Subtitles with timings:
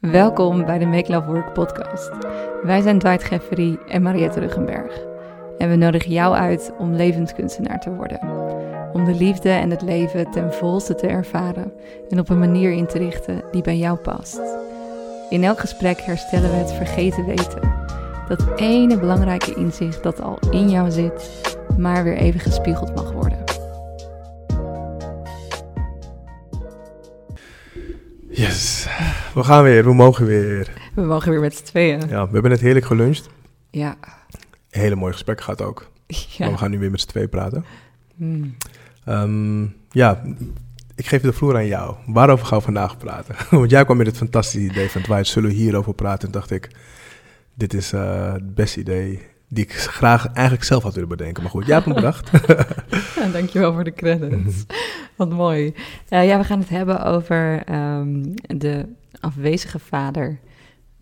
[0.00, 2.10] Welkom bij de Make Love Work podcast.
[2.62, 5.00] Wij zijn Dwight Geffery en Mariette Ruggenberg.
[5.58, 8.20] En we nodigen jou uit om levenskunstenaar te worden.
[8.92, 11.72] Om de liefde en het leven ten volste te ervaren
[12.08, 14.40] en op een manier in te richten die bij jou past.
[15.30, 17.74] In elk gesprek herstellen we het vergeten weten.
[18.28, 23.39] Dat ene belangrijke inzicht dat al in jou zit, maar weer even gespiegeld mag worden.
[28.32, 28.86] Yes,
[29.34, 30.72] we gaan weer, we mogen weer.
[30.94, 32.00] We mogen weer met z'n tweeën.
[32.08, 33.28] Ja, we hebben net heerlijk geluncht.
[33.70, 33.96] Ja.
[34.70, 35.90] Een hele mooi gesprek gehad ook.
[36.06, 36.16] ja.
[36.38, 37.64] Maar we gaan nu weer met z'n tweeën praten.
[38.16, 38.56] Hmm.
[39.04, 40.22] Ehm, ja,
[40.94, 41.94] ik geef de vloer aan jou.
[42.06, 43.34] Waarover gaan we vandaag praten?
[43.58, 46.26] Want jij kwam met het fantastische idee van Dwight, zullen we hierover praten?
[46.26, 46.70] En dacht ik,
[47.54, 49.22] dit is eh, het beste idee
[49.52, 51.42] die ik graag eigenlijk zelf had willen bedenken.
[51.42, 52.30] Maar goed, jij hebt hem bedacht.
[53.20, 54.64] Ja, dankjewel voor de credits.
[55.16, 55.74] Wat mooi.
[56.08, 58.22] Eh, ja, we gaan het hebben over ehm,
[58.56, 58.86] de
[59.20, 60.38] afwezige vader,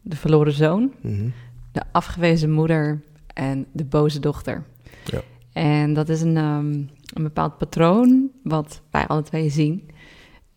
[0.02, 1.28] de verloren zoon, Mhm.
[1.72, 3.02] de afgewezen moeder
[3.34, 4.64] en de boze dochter.
[5.04, 5.20] Ja.
[5.52, 6.66] En dat is een, ehm,
[7.14, 9.90] een bepaald patroon wat wij alle twee zien.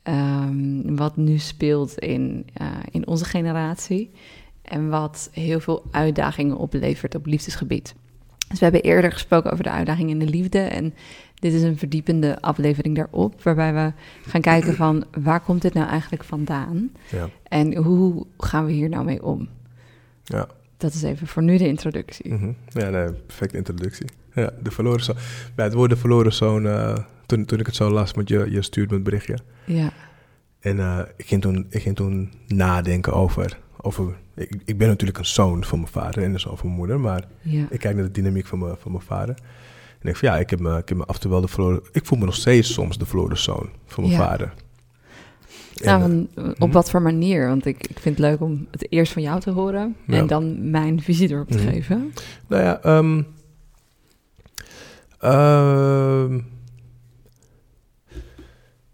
[0.04, 4.12] ehm, wat nu speelt in, eh, in onze generatie.
[4.72, 7.96] En wat heel veel uitdagingen oplevert op liefdesgebied.
[8.48, 10.60] Dus we hebben eerder gesproken over de uitdagingen in de liefde.
[10.60, 10.94] En
[11.34, 13.44] dit is een verdiepende aflevering daarop.
[13.44, 13.92] Waarbij we
[14.30, 16.90] gaan kijken van waar komt dit nou eigenlijk vandaan?
[17.10, 19.50] Ja, En hoe gaan we hier nou mee om?
[20.24, 20.48] ja.
[20.78, 22.34] Dat is even voor nu de introductie.
[22.34, 22.52] Mhm.
[22.68, 24.06] ja nee, perfecte introductie.
[24.34, 25.16] Ja, de verloren zoon.
[25.56, 28.52] Bij het woord de verloren zoon, eh, toen, toen ik het zo las, want je,
[28.52, 29.38] je stuurt me het berichtje.
[29.66, 29.92] Ja,
[30.60, 33.58] En eh, ik, ging toen, ik ging toen nadenken over.
[33.82, 36.80] over ik, ik ben natuurlijk een zoon van mijn vader en een zoon van mijn
[36.80, 37.66] moeder, maar ja.
[37.70, 39.36] ik kijk naar de dynamiek van mijn, van mijn vader.
[40.00, 41.48] En ik van ja, ik heb, me, ik heb me af en toe wel de
[41.48, 41.82] verloren.
[41.92, 44.28] Ik voel me nog steeds soms de verloren zoon van mijn Ja.
[44.28, 44.54] vader.
[45.84, 46.72] Nou, En, van, op mhm.
[46.72, 47.48] wat voor manier?
[47.48, 50.18] Want ik, ik vind het leuk om het eerst van jou te horen Ja.
[50.18, 51.68] en dan mijn visie erop te Mhm.
[51.68, 52.14] geven.
[52.48, 53.22] Nou ja, ehm,
[55.20, 56.36] ehm,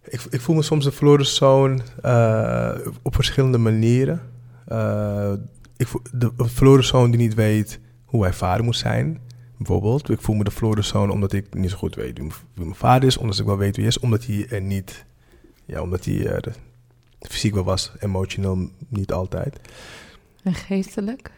[0.03, 2.71] ik, ik voel me soms de verloren zoon eh,
[3.01, 4.21] op verschillende manieren.
[4.67, 5.33] Eh,
[5.77, 9.19] ik de een verloren die niet weet hoe hij vader moet zijn,
[9.57, 10.09] bijvoorbeeld.
[10.09, 13.07] Ik voel me de verloren zoon omdat ik niet zo goed weet wie mijn- vader
[13.07, 15.05] is, omdat ik wel weet wie hij is, omdat hij er niet,
[15.65, 16.55] ja, omdat hij er
[17.19, 19.59] fysiek wel was, emotioneel niet altijd.
[20.43, 21.31] En geestelijk?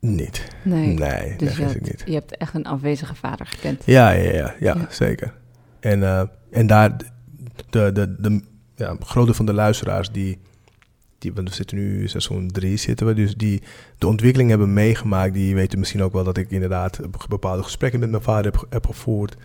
[0.00, 0.48] Niet.
[0.64, 0.86] Nee.
[0.94, 2.02] Nee, dus dat ik niet.
[2.06, 3.82] je hebt echt een afwezige vader gekend.
[3.86, 4.86] Ja, ja, ja, ja, Ja.
[4.90, 5.34] zeker.
[5.80, 6.96] En, eh, en daar,
[7.70, 8.42] de, de, de
[8.74, 10.38] ja, grote van de luisteraars die,
[11.18, 13.62] die, want we zitten nu seizoen drie zitten we, dus die
[13.98, 18.10] de ontwikkeling hebben meegemaakt, die weten misschien ook wel dat ik inderdaad bepaalde gesprekken met
[18.10, 19.36] mijn vader heb, heb gevoerd.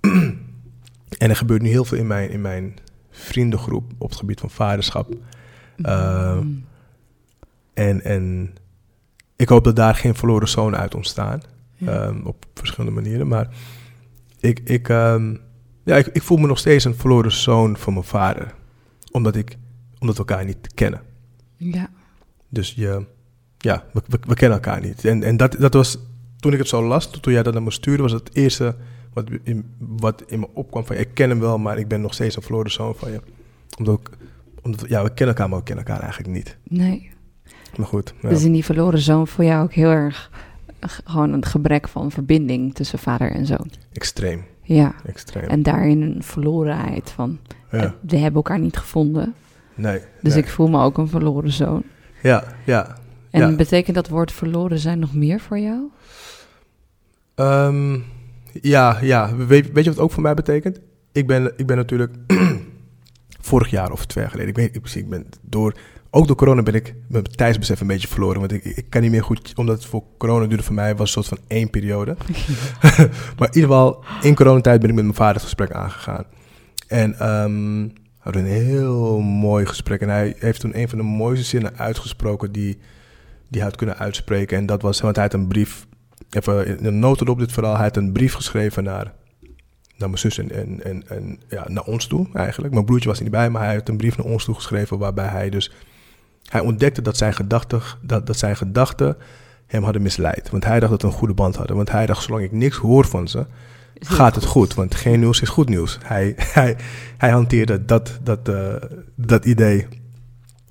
[1.18, 2.74] en er gebeurt nu heel veel in mijn, in mijn
[3.10, 5.14] vriendengroep op het gebied van vaderschap.
[5.76, 6.64] Eh, Mm.
[7.74, 8.54] En, en
[9.36, 11.42] ik hoop dat daar geen verloren zoon uit ontstaan.
[11.76, 11.92] Ja.
[11.92, 13.28] Ehm, op verschillende manieren.
[13.28, 13.48] Maar
[14.40, 15.36] ik, ik, ehm,
[15.84, 18.54] ja, ik, ik voel me nog steeds een verloren zoon van mijn vader.
[19.10, 19.56] Omdat, ik,
[19.98, 21.00] omdat we elkaar niet kennen.
[21.56, 21.88] Ja.
[22.48, 23.06] Dus je,
[23.58, 25.04] ja, we, we, we kennen elkaar niet.
[25.04, 25.98] En, en dat, dat was,
[26.40, 28.76] toen ik het zo las, toen jij dat naar me stuurde, was het eerste
[29.12, 32.14] wat in, wat in me opkwam van, ik ken hem wel, maar ik ben nog
[32.14, 33.20] steeds een verloren zoon van je.
[33.78, 34.08] Omdat, ik,
[34.62, 36.56] omdat ja, we kennen elkaar, maar we kennen elkaar eigenlijk niet.
[36.68, 37.10] Nee.
[37.76, 38.28] Maar goed, ja.
[38.28, 40.30] Dus in die verloren zoon voor jou ook heel erg
[41.04, 43.70] gewoon een gebrek van verbinding tussen vader en zoon.
[43.92, 44.94] extreem, Ja.
[45.06, 45.44] extreem.
[45.48, 47.38] En daarin een verlorenheid van
[47.70, 49.34] ja, we hebben elkaar niet gevonden.
[49.74, 50.00] Nee.
[50.22, 50.42] Dus nee.
[50.42, 51.82] ik voel me ook een verloren zoon.
[52.22, 52.96] Ja, ja.
[53.30, 53.56] En Ja.
[53.56, 55.90] betekent dat woord verloren zijn nog meer voor jou?
[57.34, 57.98] Ehm,
[58.60, 59.36] ja, ja.
[59.36, 60.80] Weet, weet je wat het ook voor mij betekent?
[61.12, 62.12] Ik ben, ik ben natuurlijk
[63.40, 65.74] vorig jaar of twee jaar geleden, ik weet ik, ik ben door,
[66.10, 68.40] ook door corona ben ik mijn tijdsbesef een beetje verloren.
[68.40, 71.16] Want ik, ik kan niet meer goed, omdat het voor corona duurde voor mij, was
[71.16, 72.16] een soort van één periode.
[73.38, 76.24] maar in ieder geval, in coronatijd ben ik met mijn vader het gesprek aangegaan.
[76.88, 80.00] En ehm, we hadden een heel mooi gesprek.
[80.00, 82.78] En hij heeft toen een van de mooiste zinnen uitgesproken die,
[83.48, 84.58] die hij had kunnen uitspreken.
[84.58, 85.86] En dat was, want hij had een brief,
[86.30, 89.12] even een noten op dit verhaal, hij had een brief geschreven naar,
[89.96, 90.50] naar mijn zus en,
[90.82, 92.74] en, en, ja, naar ons toe eigenlijk.
[92.74, 95.28] Mijn broertje was niet bij, maar hij had een brief naar ons toe geschreven waarbij
[95.28, 95.72] hij dus,
[96.44, 99.16] hij ontdekte dat zijn gedachten, dat, dat zijn gedachten
[99.66, 100.50] hem hadden misleid.
[100.50, 101.76] Want hij dacht dat we een goede band hadden.
[101.76, 103.46] Want hij dacht, zolang ik niks hoor van ze,
[103.94, 104.74] gaat het goed.
[104.74, 105.98] Want geen nieuws is goed nieuws.
[106.02, 106.76] Hij, hij,
[107.16, 108.74] hij hanteerde dat, dat, eh,
[109.14, 109.86] dat idee.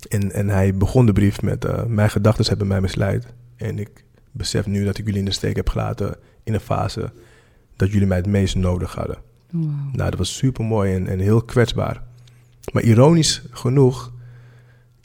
[0.09, 3.25] En, en hij begon de brief met: eh, Mijn gedachten hebben mij misleid.
[3.55, 7.11] En ik besef nu dat ik jullie in de steek heb gelaten in een fase
[7.75, 9.17] dat jullie mij het meest nodig hadden.
[9.49, 9.65] Wauw.
[9.91, 12.03] Nou, dat was super mooi en, en heel kwetsbaar.
[12.71, 14.11] Maar ironisch genoeg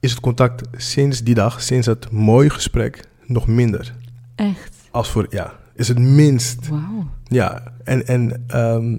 [0.00, 3.94] is het contact sinds die dag, sinds dat mooie gesprek, nog minder.
[4.34, 4.76] Echt?
[4.90, 6.68] Als voor, ja, is het minst.
[6.68, 7.06] Wauw.
[7.24, 8.92] Ja, en, en ehm,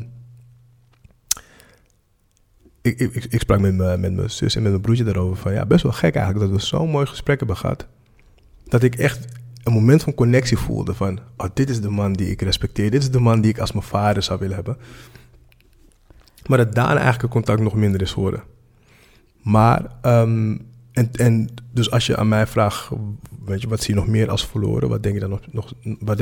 [2.81, 5.38] ik, ik, ik- ik sprak met, mijn- met mijn zus en met mijn broertje daarover
[5.38, 7.88] van ja, best wel gek eigenlijk dat we zo'n mooi gesprek hebben gehad.
[8.66, 9.26] Dat ik echt
[9.64, 13.02] een moment van connectie voelde van, oh, dit is de man die ik respecteer, dit
[13.02, 14.78] is de man die ik als mijn vader zou willen hebben.
[16.48, 18.44] Maar dat daarna eigenlijk het contact nog minder is geworden.
[19.42, 20.58] Maar, ehm,
[21.12, 22.90] en, dus als je aan mij vraagt,
[23.46, 24.90] weet je, wat zie je nog meer als verloren?
[24.90, 25.74] Wat denk je dan nog, nog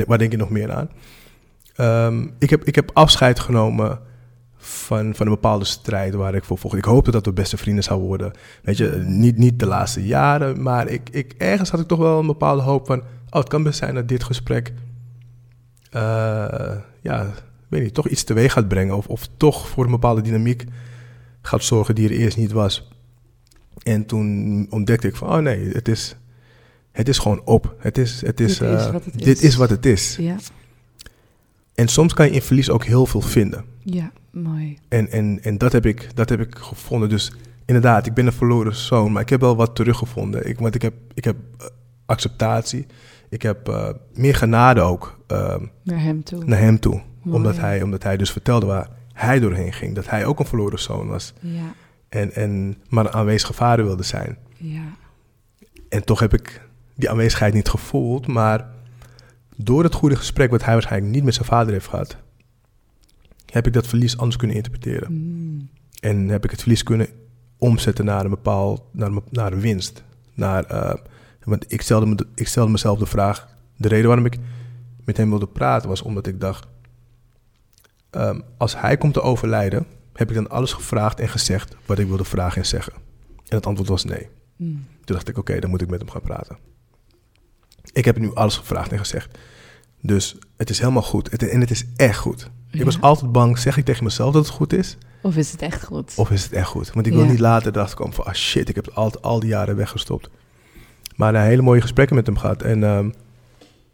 [0.08, 0.90] waar denk je nog meer aan?
[1.74, 4.00] Ehm, ik, heb, ik heb afscheid genomen
[4.56, 6.76] van, van een bepaalde strijd waar ik voor vocht.
[6.76, 8.32] Ik hoopte dat we beste vrienden zouden worden.
[8.62, 12.18] Weet je, niet, niet de laatste jaren, maar ik, ik, ergens had ik toch wel
[12.18, 12.98] een bepaalde hoop van...
[13.30, 14.72] Oh, het kan best zijn dat dit gesprek...
[15.90, 17.26] eh, ja,
[17.68, 18.96] weet niet, toch iets teweeg gaat brengen.
[18.96, 20.64] Of, of toch voor een bepaalde dynamiek
[21.42, 22.88] gaat zorgen die er eerst niet was.
[23.82, 26.16] En toen ontdekte ik van, oh nee, het is,
[26.92, 27.74] het is gewoon op.
[27.78, 29.42] Het is, het is, Dit is eh, wat het dit is.
[29.42, 30.16] is wat het is.
[30.20, 30.36] Ja.
[31.74, 33.64] En soms kan je in verlies ook heel veel vinden.
[33.82, 34.78] Ja, mooi.
[34.88, 37.08] En, en, en dat, heb ik, dat heb ik gevonden.
[37.08, 37.32] Dus
[37.64, 40.48] inderdaad, ik ben een verloren zoon, maar ik heb wel wat teruggevonden.
[40.48, 41.66] Ik, want ik heb, ik heb eh,
[42.06, 42.86] acceptatie.
[43.28, 46.44] Ik heb eh, meer genade ook eh, Naar hem toe.
[46.44, 47.02] naar hem toe.
[47.22, 47.36] Mooi.
[47.36, 49.94] Omdat hij, omdat hij dus vertelde waar hij doorheen ging.
[49.94, 51.32] Dat hij ook een verloren zoon was.
[51.40, 51.74] Ja,
[52.08, 54.38] En, en maar een aanwezige vader wilde zijn.
[54.56, 54.82] ja.
[55.88, 58.26] En toch heb ik die aanwezigheid niet gevoeld.
[58.26, 58.68] Maar
[59.56, 62.16] door het goede gesprek wat hij waarschijnlijk niet met zijn vader heeft gehad...
[63.46, 65.12] heb ik dat verlies anders kunnen interpreteren.
[65.12, 65.68] Mm.
[66.00, 67.08] En heb ik het verlies kunnen
[67.58, 70.04] omzetten naar een bepaald, naar, een- naar een winst.
[70.34, 70.94] Naar, eh,
[71.44, 74.38] want ik stelde, me, ik stelde mezelf de vraag, de reden waarom ik
[75.04, 76.66] met hem wilde praten was omdat ik dacht,
[78.10, 79.86] ehm, als hij komt te overlijden,
[80.18, 82.92] heb ik dan alles gevraagd en gezegd wat ik wilde vragen en zeggen.
[83.48, 84.28] En het antwoord was nee.
[84.56, 84.86] Mm.
[85.04, 86.58] Toen dacht ik, oké, dan moet ik met hem gaan praten.
[87.92, 89.38] Ik heb nu alles gevraagd en gezegd.
[90.00, 91.30] Dus het is helemaal goed.
[91.30, 92.50] Het, en het is echt goed.
[92.70, 94.96] Ik was altijd bang, zeg ik tegen mezelf dat het goed is?
[95.22, 96.12] Of is het echt goed?
[96.16, 96.92] Of is het echt goed?
[96.92, 97.30] Want ik wil Ja.
[97.30, 98.24] niet later erachter komen van...
[98.24, 100.28] ah shit, ik heb het al, al die jaren weggestopt.
[101.16, 102.62] Maar na hele mooie gesprekken met hem gehad.
[102.62, 103.10] En, ehm,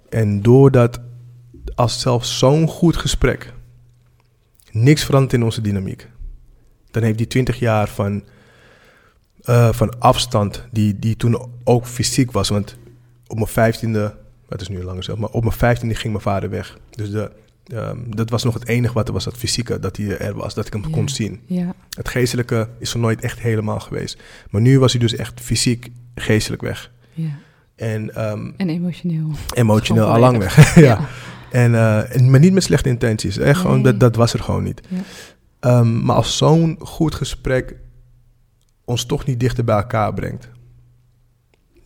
[0.09, 1.00] en doordat
[1.75, 3.53] als zelfs zo'n goed gesprek...
[4.70, 6.12] niks verandert in onze dynamiek...
[6.94, 8.23] dan heeft die 20 jaar van,
[9.43, 10.64] eh, van afstand...
[10.70, 12.49] Die, die toen ook fysiek was.
[12.49, 12.76] Want
[13.26, 14.14] op mijn vijftiende...
[14.49, 15.19] het is nu langer zelf...
[15.19, 16.79] maar op mijn vijftiende ging mijn vader weg.
[16.91, 17.31] Dus de,
[17.67, 19.79] ehm, dat was nog het enige wat er was, dat fysieke...
[19.81, 20.88] dat hij er was, dat ik hem Ja.
[20.91, 21.41] kon zien.
[21.46, 24.23] Ja, Het geestelijke is er nooit echt helemaal geweest.
[24.50, 26.91] Maar nu was hij dus echt fysiek, geestelijk weg.
[27.12, 27.29] ja.
[27.76, 29.31] En ehm, En emotioneel.
[29.55, 30.75] emotioneel Gewoon al lang volledig.
[30.75, 30.85] weg.
[30.88, 31.00] ja.
[31.50, 33.38] En, eh, en, maar niet met slechte intenties.
[33.38, 34.81] Echt gewoon, dat, dat was er gewoon niet.
[34.88, 34.96] Ja.
[35.65, 37.77] Ehm, maar als zo'n goed gesprek
[38.85, 40.51] ons toch niet dichter bij elkaar brengt,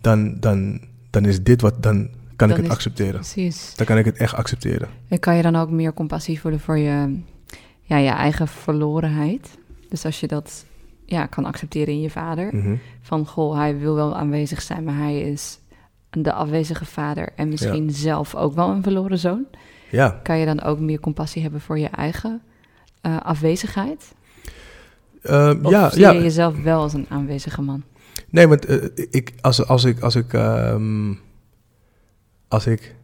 [0.00, 0.80] dan, dan,
[1.10, 3.14] dan is dit wat, dan kan Dan ik het is- accepteren.
[3.14, 3.72] Precies.
[3.76, 4.88] Dan kan ik het echt accepteren.
[5.08, 7.20] En kan je dan ook meer compassie voelen voor je,
[7.82, 9.58] ja, je eigen verlorenheid?
[9.88, 10.64] Dus als je dat
[11.04, 12.54] ja, kan accepteren in je vader.
[12.56, 12.76] Mhm.
[13.00, 15.58] Van, goh, hij wil wel aanwezig zijn, maar hij is
[16.10, 17.28] de afwezige vader.
[17.36, 19.44] En misschien zelf ook wel een verloren zoon.
[19.90, 22.42] Ja, Kan je dan ook meer compassie hebben voor je eigen
[23.00, 24.14] eh, afwezigheid?
[25.62, 26.10] Of ja, zie ja.
[26.10, 27.82] je jezelf wel als een aanwezige man?
[28.30, 28.76] Nee, want eh,
[29.10, 31.12] ik, als, als ik, als ik, ehm,
[32.48, 32.94] als ik,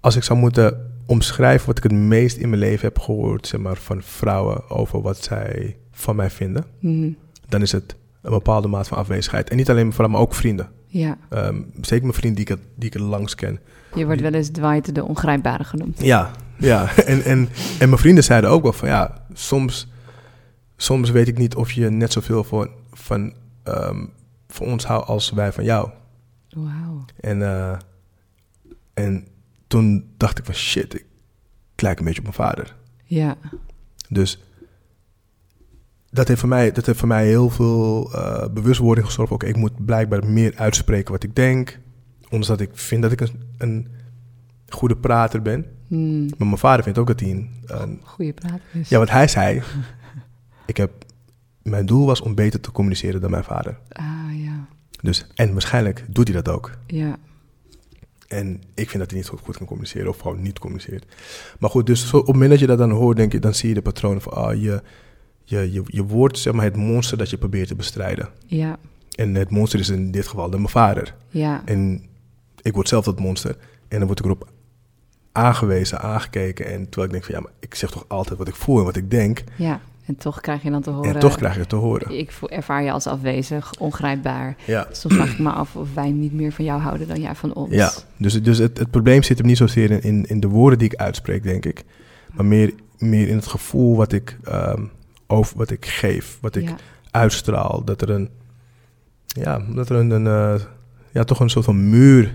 [0.00, 3.60] als ik zou moeten omschrijven wat ik het meest in mijn leven heb gehoord, zeg
[3.60, 7.10] maar, van vrouwen over wat zij van mij vinden, Mhm.
[7.48, 9.50] dan is het een bepaalde maat van afwezigheid.
[9.50, 10.70] En niet alleen mijn vrouwen, maar ook vrienden.
[10.86, 13.60] Ja, Ehm, zeker mijn vrienden die ik, het- die ik het langst ken.
[13.94, 16.02] je wordt wel eens Dwight de ongrijpbare genoemd.
[16.02, 16.30] Ja,
[16.62, 16.96] ja.
[17.12, 19.88] En, en, en mijn vrienden zeiden ook wel van ja, soms,
[20.76, 24.04] soms weet ik niet of je net zoveel van, van, ehm,
[24.48, 25.90] van ons houdt als wij van jou.
[26.48, 27.04] Wauw.
[27.20, 27.78] En, eh,
[28.94, 29.26] en
[29.66, 31.04] toen dacht ik van shit, ik
[31.76, 32.76] lijk een beetje op mijn vader.
[33.04, 33.36] Ja,
[34.08, 34.40] Dus
[36.10, 39.32] dat heeft voor mij, dat heeft voor mij heel veel eh, bewustwording gezorgd.
[39.32, 41.78] Oké, ik moet blijkbaar meer uitspreken wat ik denk.
[42.24, 43.88] Ondanks dat ik vind dat ik een, een
[44.68, 45.66] goede prater ben.
[45.96, 46.20] Hmm.
[46.38, 47.50] Maar mijn vader vindt ook dat hij een...
[47.66, 48.88] een- goede praat is.
[48.88, 49.62] ja, wat hij zei.
[50.66, 50.90] ik heb,
[51.62, 53.78] mijn doel was om beter te communiceren dan mijn vader.
[53.88, 54.66] Ah, ja.
[55.00, 56.70] Dus, en waarschijnlijk doet hij dat ook.
[56.86, 57.16] Ja,
[58.28, 61.16] En ik vind dat hij niet goed, goed kan communiceren of gewoon niet communiceert.
[61.58, 63.54] Maar goed, dus zo, op het moment dat je dat dan hoort, denk je, dan
[63.54, 64.82] zie je de patronen van, ah, je,
[65.44, 68.28] je, je, je wordt zeg maar het monster dat je probeert te bestrijden.
[68.46, 68.78] ja,
[69.14, 71.14] En het monster is in dit geval dan mijn vader.
[71.28, 71.62] ja.
[71.64, 72.06] En
[72.62, 73.56] ik word zelf dat monster.
[73.88, 74.50] En dan word ik erop
[75.32, 76.66] aangewezen, aangekeken.
[76.66, 78.84] En terwijl ik denk van, ja, maar ik zeg toch altijd wat ik voel en
[78.84, 79.44] wat ik denk.
[79.56, 81.14] Ja, En toch krijg je dan te horen...
[81.14, 82.18] En toch krijg je het te horen.
[82.18, 84.56] Ik voel- ervaar je als afwezig, ongrijpbaar.
[84.66, 84.86] Ja.
[84.92, 87.54] Soms vraag ik me af of wij niet meer van jou houden dan jij van
[87.54, 87.74] ons.
[87.74, 90.78] Ja, dus, dus het, het probleem zit hem niet zozeer in, in, in de woorden
[90.78, 91.84] die ik uitspreek, denk ik.
[92.32, 94.82] Maar meer, meer in het gevoel wat ik, ehm,
[95.26, 96.76] over, wat ik geef, wat ik Ja.
[97.10, 97.84] uitstraal.
[97.84, 98.28] Dat er een,
[99.26, 100.60] ja, dat er een, een eh,
[101.12, 102.32] ja, toch een soort van muur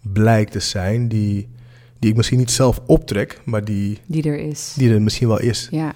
[0.00, 1.48] blijkt te zijn die,
[2.02, 4.74] die ik misschien niet zelf optrek, maar die, Die er is.
[4.78, 5.68] die er misschien wel is.
[5.70, 5.92] Ja.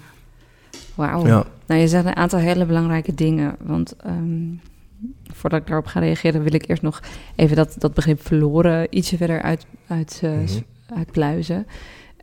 [0.94, 1.26] Wauw.
[1.26, 3.56] Ja, Nou, je zegt een aantal hele belangrijke dingen.
[3.62, 4.44] Want ehm,
[5.32, 7.02] voordat ik daarop ga reageren, wil ik eerst nog
[7.36, 10.60] even dat, dat begrip verloren ietsje verder uit, uit, s-
[10.94, 11.66] uitpluizen.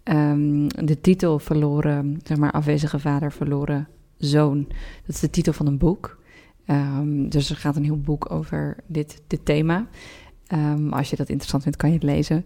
[0.04, 3.88] Ehm, de titel verloren, zeg maar afwezige vader, verloren
[4.18, 4.66] zoon.
[5.06, 6.18] Dat is de titel van een boek.
[6.66, 9.88] Ehm, dus er gaat een heel boek over dit, dit thema.
[10.90, 12.46] Als je dat interessant vindt, kan je het lezen.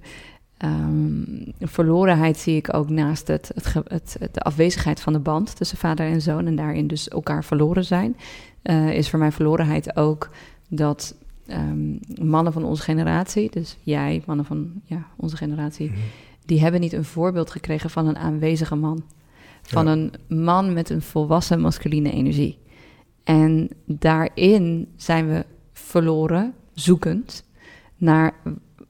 [0.57, 1.23] Ehm,
[1.59, 3.73] verlorenheid zie ik ook naast het, het,
[4.19, 7.85] het, de afwezigheid van de band tussen vader en zoon en daarin dus elkaar verloren
[7.85, 8.15] zijn.
[8.61, 10.29] Eh, is voor mij verlorenheid ook
[10.69, 11.15] dat
[11.47, 11.95] ehm,
[12.27, 15.99] mannen van onze generatie, dus jij, mannen van ja, onze generatie, Mhm.
[16.45, 19.03] die hebben niet een voorbeeld gekregen van een aanwezige man.
[19.61, 19.91] Van Ja.
[19.91, 20.11] een
[20.43, 22.57] man met een volwassen masculine energie.
[23.23, 27.43] En daarin zijn we verloren, zoekend
[27.97, 28.33] naar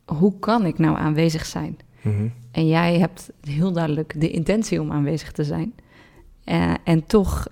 [0.08, 1.78] hoe kan ik nou aanwezig zijn?
[2.02, 2.28] Mhm.
[2.52, 5.74] En jij hebt heel duidelijk de intentie om aanwezig te zijn.
[6.44, 7.48] Eh, en toch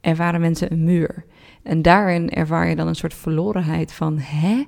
[0.00, 1.24] ervaren mensen een muur.
[1.62, 4.64] En daarin ervaar je dan een soort verlorenheid van, hè?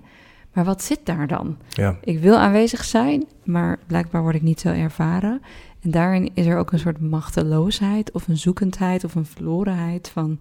[0.52, 1.56] Maar wat zit daar dan?
[1.68, 1.96] ja.
[2.00, 5.42] Ik wil aanwezig zijn, maar blijkbaar word ik niet zo ervaren.
[5.80, 10.40] En daarin is er ook een soort machteloosheid of een zoekendheid of een verlorenheid van,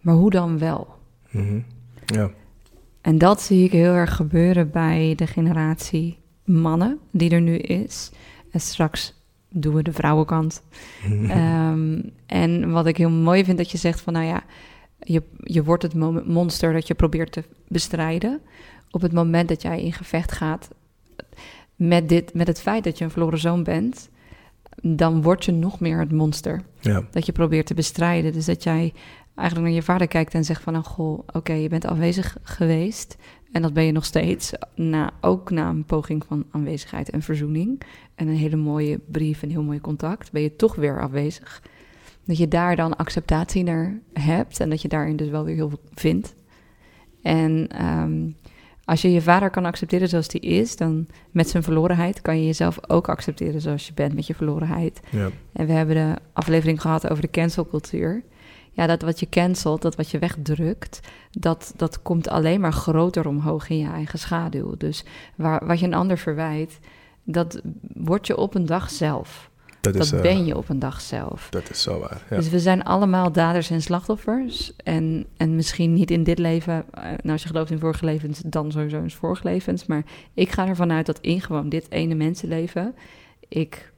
[0.00, 0.88] maar hoe dan wel?
[1.30, 1.60] Mhm.
[2.06, 2.30] ja.
[3.00, 8.10] En dat zie ik heel erg gebeuren bij de generatie mannen die er nu is.
[8.50, 9.14] En straks
[9.48, 10.62] doen we de vrouwenkant.
[11.28, 14.42] Ehm, en wat ik heel mooi vind dat je zegt van, nou ja,
[14.98, 18.40] je, je wordt het mo- monster dat je probeert te bestrijden.
[18.90, 20.68] Op het moment dat jij in gevecht gaat
[21.76, 24.08] met, dit, met het feit dat je een verloren zoon bent,
[24.82, 27.02] dan word je nog meer het monster ja.
[27.10, 28.32] dat je probeert te bestrijden.
[28.32, 28.92] Dus dat jij
[29.40, 30.76] eigenlijk naar je vader kijkt en zegt van...
[30.76, 33.16] Oh, goh, oké, je bent afwezig geweest
[33.52, 34.52] en dat ben je nog steeds.
[34.74, 37.82] Na, ook na een poging van aanwezigheid en verzoening...
[38.14, 40.32] en een hele mooie brief, een heel mooi contact...
[40.32, 41.62] ben je toch weer afwezig.
[42.24, 44.60] Dat je daar dan acceptatie naar hebt...
[44.60, 46.34] en dat je daarin dus wel weer heel veel vindt.
[47.22, 48.30] En ehm,
[48.84, 50.76] als je je vader kan accepteren zoals die is...
[50.76, 55.00] dan met zijn verlorenheid kan je jezelf ook accepteren zoals je bent met je verlorenheid...
[55.10, 55.30] ja.
[55.52, 58.22] en we hebben de aflevering gehad over de cancelcultuur.
[58.72, 61.00] Ja, dat wat je cancelt, dat wat je wegdrukt,
[61.30, 64.76] dat, dat komt alleen maar groter omhoog in je eigen schaduw.
[64.76, 65.04] Dus
[65.36, 66.78] waar, wat je een ander verwijt,
[67.24, 67.60] dat
[67.94, 69.50] word je op een dag zelf.
[69.80, 71.48] Dat, is, eh, ben je op een dag zelf.
[71.50, 72.22] dat is zo waar.
[72.30, 72.36] Ja.
[72.36, 74.72] Dus we zijn allemaal daders en slachtoffers.
[74.76, 78.42] En, en misschien niet in dit leven, eh, nou als je gelooft in vorige levens,
[78.44, 79.86] dan sowieso in vorige levens.
[79.86, 82.94] Maar ik ga ervan uit dat in gewoon dit ene mensenleven,
[83.48, 83.89] ik,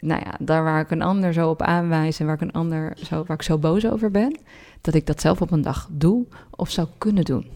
[0.00, 2.96] nou ja, daar waar ik een ander zo op aanwijs en waar ik een ander
[3.02, 4.36] zo, waar ik zo boos over ben,
[4.80, 7.46] dat ik dat zelf op een dag doe of zou kunnen doen.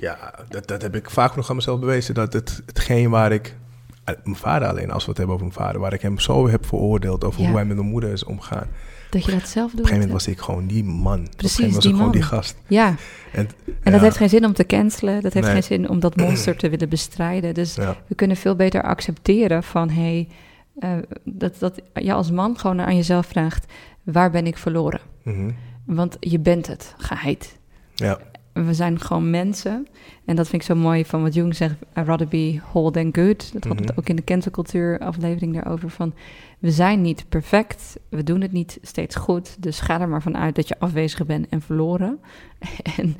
[0.00, 2.14] Ja, dat, dat heb ik vaak nog aan mezelf bewezen.
[2.14, 3.56] Dat het, hetgeen waar ik...
[4.04, 5.80] eh, Mijn vader alleen, als we het hebben over mijn vader...
[5.80, 7.46] waar ik hem zo heb veroordeeld over Ja.
[7.46, 8.62] hoe hij met mijn moeder is omgegaan.
[9.06, 9.80] Op Dat je dat zelf doet.
[9.80, 11.18] een gegeven moment was ik gewoon die man.
[11.18, 12.10] Op een Precies, was die ik gewoon man.
[12.10, 12.56] die gast.
[12.66, 12.94] Ja,
[13.32, 13.48] En,
[13.82, 15.22] en dat heeft geen zin om te cancelen.
[15.22, 15.54] Dat heeft Nee.
[15.54, 17.54] geen zin om dat monster te willen bestrijden.
[17.54, 20.28] Dus Ja, We kunnen veel beter accepteren van hey,
[20.78, 25.00] eh, dat, dat je als man gewoon aan jezelf vraagt: waar ben ik verloren?
[25.22, 25.50] mhm.
[25.84, 27.58] Want je bent het, geheid.
[27.94, 28.18] ja,
[28.52, 29.86] We zijn gewoon mensen.
[30.24, 33.14] En dat vind ik zo mooi van wat Jung zegt: I rather be whole than
[33.14, 33.52] good.
[33.52, 33.82] Dat we Mhm.
[33.82, 35.90] het ook in de cancelcultuur aflevering daarover.
[35.90, 36.14] Van
[36.58, 39.62] we zijn niet perfect, we doen het niet steeds goed.
[39.62, 42.18] Dus ga er maar vanuit dat je afwezig bent en verloren.
[42.96, 43.16] en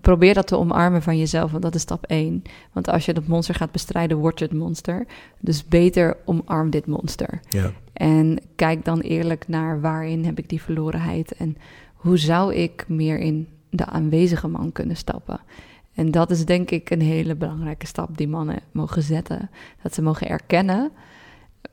[0.00, 2.42] probeer dat te omarmen van jezelf, want dat is stap één.
[2.72, 5.06] Want als je dat monster gaat bestrijden, word je het monster.
[5.40, 7.40] Dus beter omarm dit monster.
[7.48, 7.72] ja.
[7.92, 11.56] En kijk dan eerlijk naar waarin heb ik die verlorenheid en
[11.94, 15.40] hoe zou ik meer in de aanwezige man kunnen stappen.
[15.94, 19.50] En dat is denk ik een hele belangrijke stap die mannen mogen zetten.
[19.82, 20.90] Dat ze mogen erkennen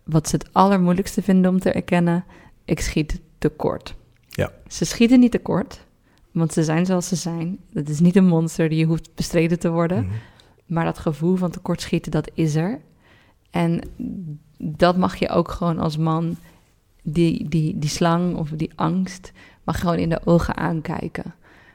[0.03, 2.25] wat ze het allermoeilijkste vinden om te erkennen.
[2.65, 3.95] Ik schiet tekort.
[4.29, 4.51] Ja.
[4.67, 5.82] Ze schieten niet tekort,
[6.33, 7.59] want ze zijn zoals ze zijn.
[7.73, 10.03] Het is niet een monster die je hoeft bestreden te worden.
[10.03, 10.13] Mhm.
[10.65, 12.79] Maar dat gevoel van tekortschieten, dat is er.
[13.49, 13.81] En
[14.57, 16.37] dat mag je ook gewoon als man,
[17.03, 19.31] die, die, die slang of die angst,
[19.63, 21.33] mag gewoon in de ogen aankijken.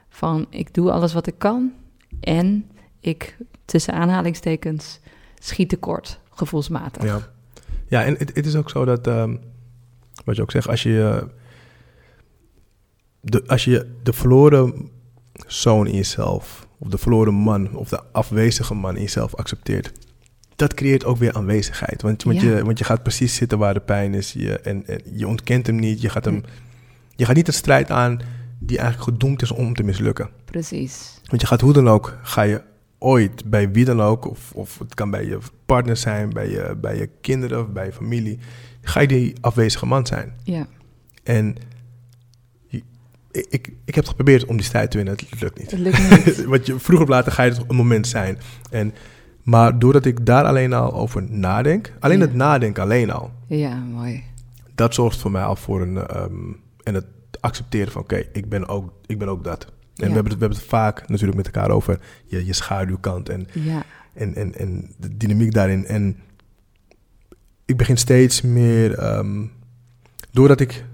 [0.09, 1.71] Van ik doe alles wat ik kan
[2.19, 2.65] en
[2.99, 4.99] ik, tussen aanhalingstekens,
[5.39, 7.03] schiet tekort, gevoelsmatig.
[7.03, 7.19] Ja,
[7.87, 9.35] ja en het, het is ook zo dat, ehm,
[10.25, 11.27] wat je ook zegt, als je,
[13.21, 14.89] de, als je de verloren
[15.47, 19.91] zoon in jezelf, of de verloren man, of de afwezige man in jezelf accepteert,
[20.55, 22.01] dat creëert ook weer aanwezigheid.
[22.01, 22.55] Want, want, Ja.
[22.55, 24.33] je, want je gaat precies zitten waar de pijn is.
[24.33, 26.01] Je, en, en je ontkent hem niet.
[26.01, 26.43] Je gaat, hem,
[27.15, 28.19] je gaat niet een strijd aan
[28.59, 30.29] die eigenlijk gedoemd is om te mislukken.
[30.45, 31.19] Precies.
[31.25, 32.61] Want je gaat hoe dan ook, ga je
[32.97, 36.75] ooit bij wie dan ook, of, of het kan bij je partner zijn, bij je,
[36.81, 38.39] bij je kinderen of bij je familie,
[38.81, 40.33] ga je die afwezige man zijn.
[40.43, 40.67] Ja.
[41.23, 41.55] En
[43.49, 45.71] ik, ik, heb geprobeerd om die strijd te winnen, het lukt niet.
[45.71, 46.45] Het lukt niet.
[46.51, 48.37] Want je, vroeger of later ga je het een moment zijn.
[48.71, 48.93] En,
[49.43, 52.25] maar doordat ik daar alleen al over nadenk, alleen Ja.
[52.25, 54.23] het nadenken alleen al, ja, mooi.
[54.75, 55.97] dat zorgt voor mij al voor een.
[56.07, 56.33] ehm,
[56.83, 57.05] en het
[57.39, 59.65] accepteren van: oké, ik, ben ook, ik ben ook dat.
[59.65, 60.07] En Ja.
[60.07, 63.47] we, hebben het, we hebben het vaak natuurlijk met elkaar over je, je schaduwkant en,
[63.53, 63.83] Ja.
[64.13, 65.85] en, en, en de dynamiek daarin.
[65.85, 66.17] En
[67.65, 68.93] ik begin steeds meer.
[68.97, 69.45] ehm,
[70.31, 70.85] doordat ik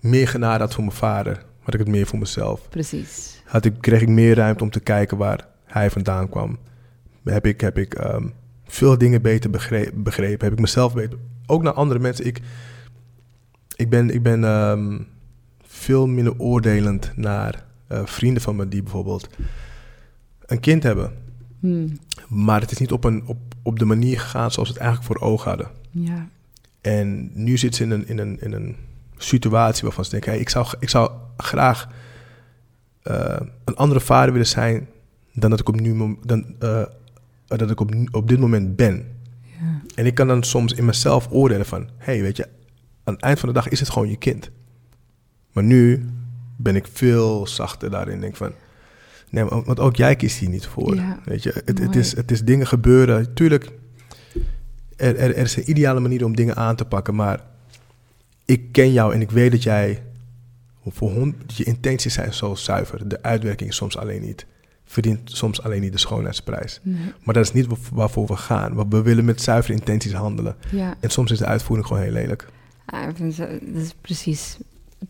[0.00, 2.68] meer genade had voor mijn vader, had ik het meer voor mezelf.
[2.68, 3.42] Precies.
[3.44, 6.58] Had ik, kreeg ik meer ruimte om te kijken waar hij vandaan kwam.
[7.24, 8.26] Heb ik, heb ik ehm,
[8.64, 10.44] veel dingen beter begrepen, begrepen.
[10.44, 11.18] Heb ik mezelf beter.
[11.46, 12.26] Ook naar andere mensen.
[12.26, 12.40] Ik,
[13.76, 14.98] ik ben, ik ben ehm,
[15.62, 19.28] veel minder oordelend naar eh, vrienden van me die bijvoorbeeld
[20.46, 21.12] een kind hebben.
[21.60, 21.98] Hmm.
[22.28, 25.12] Maar het is niet op, een, op, op de manier gegaan zoals we het eigenlijk
[25.12, 25.70] voor ogen hadden.
[25.90, 26.28] Ja.
[26.80, 28.76] En nu zit ze in een, in een, in een
[29.16, 31.10] situatie waarvan ze denken: hey, ik, zou, ik zou
[31.42, 31.88] graag
[33.02, 34.88] eh, een andere vader willen zijn
[35.32, 36.84] dan dat ik op, nu, dan, eh,
[37.46, 39.06] dat ik op, op dit moment ben.
[39.42, 39.82] Ja.
[39.94, 41.88] En ik kan dan soms in mezelf oordelen van...
[41.96, 42.48] hey, weet je,
[43.04, 44.50] aan het eind van de dag is het gewoon je kind.
[45.52, 46.08] Maar nu
[46.56, 48.20] ben ik veel zachter daarin.
[48.20, 48.52] Denk van,
[49.30, 50.94] nee, want ook jij kiest hier niet voor.
[50.94, 53.34] Ja, weet je, het, het, is, het is dingen gebeuren.
[53.34, 53.70] Tuurlijk,
[54.96, 57.14] er, er, er is een ideale manier om dingen aan te pakken.
[57.14, 57.40] Maar
[58.44, 60.02] ik ken jou en ik weet dat jij...
[60.92, 63.08] Voor hond, je intenties zijn zo zuiver.
[63.08, 64.46] De uitwerking is soms alleen niet.
[64.84, 66.80] Verdient soms alleen niet de schoonheidsprijs.
[66.82, 67.12] Nee.
[67.24, 68.74] Maar dat is niet wa- waarvoor we gaan.
[68.74, 70.56] Want we willen met zuivere intenties handelen.
[70.70, 70.94] Ja.
[71.00, 72.46] En soms is de uitvoering gewoon heel lelijk.
[72.86, 74.56] Ja, dat is precies,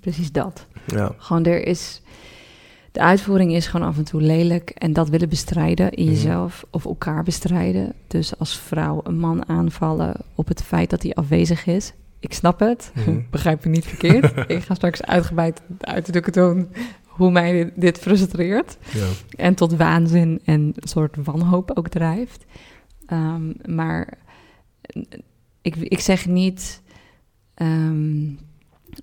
[0.01, 0.67] precies dat.
[0.87, 2.03] Ja, Gewoon er is...
[2.93, 4.71] De uitvoering is gewoon af en toe lelijk.
[4.71, 6.15] En dat willen bestrijden in Mhm.
[6.15, 7.93] jezelf of elkaar bestrijden.
[8.07, 11.93] Dus als vrouw een man aanvallen op het feit dat hij afwezig is.
[12.21, 12.93] Ik snap het.
[12.95, 13.21] Mhm.
[13.31, 14.33] Begrijp me niet verkeerd.
[14.51, 16.69] ik ga straks uitgebreid uitdrukken doen
[17.05, 18.77] hoe mij dit, dit frustreert.
[18.93, 19.07] ja.
[19.37, 22.45] En tot waanzin en een soort wanhoop ook drijft.
[23.07, 24.19] Ehm, maar
[25.63, 26.83] ik, ik zeg niet,
[27.55, 28.31] ehm,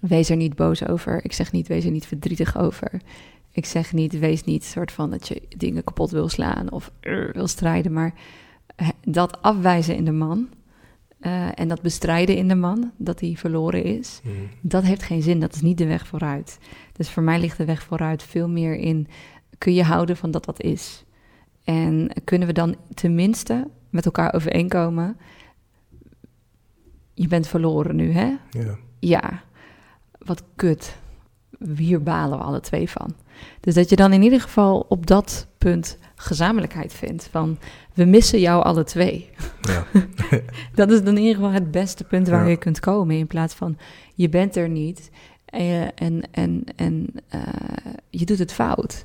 [0.01, 1.23] wees er niet boos over.
[1.23, 3.01] Ik zeg niet, wees er niet verdrietig over.
[3.51, 7.29] Ik zeg niet, wees niet soort van dat je dingen kapot wil slaan of er
[7.33, 7.93] wil strijden.
[7.93, 8.13] Maar
[8.75, 10.49] eh, dat afwijzen in de man
[11.25, 14.33] eh, en dat bestrijden in de man, dat hij verloren is, Mhm.
[14.61, 15.39] dat heeft geen zin.
[15.39, 16.57] Dat is niet de weg vooruit.
[16.93, 19.07] Dus voor mij ligt de weg vooruit veel meer in...
[19.57, 21.03] kun je houden van dat dat is?
[21.63, 25.17] En kunnen we dan tenminste met elkaar overeenkomen...
[27.13, 28.33] je bent verloren nu, hè?
[28.49, 28.77] ja.
[28.99, 29.43] Ja,
[30.17, 30.97] wat kut.
[31.75, 33.15] Hier balen we alle twee van.
[33.59, 37.27] Dus dat je dan in ieder geval op dat punt gezamenlijkheid vindt.
[37.31, 37.57] Van,
[37.93, 39.29] we missen jou alle twee.
[39.61, 39.85] ja.
[40.75, 42.49] Dat is dan in ieder geval het beste punt waar Ja.
[42.49, 43.15] je kunt komen.
[43.17, 43.77] In plaats van
[44.15, 45.09] je bent er niet
[45.45, 47.41] en, en, en, en eh,
[48.09, 49.03] je doet het fout.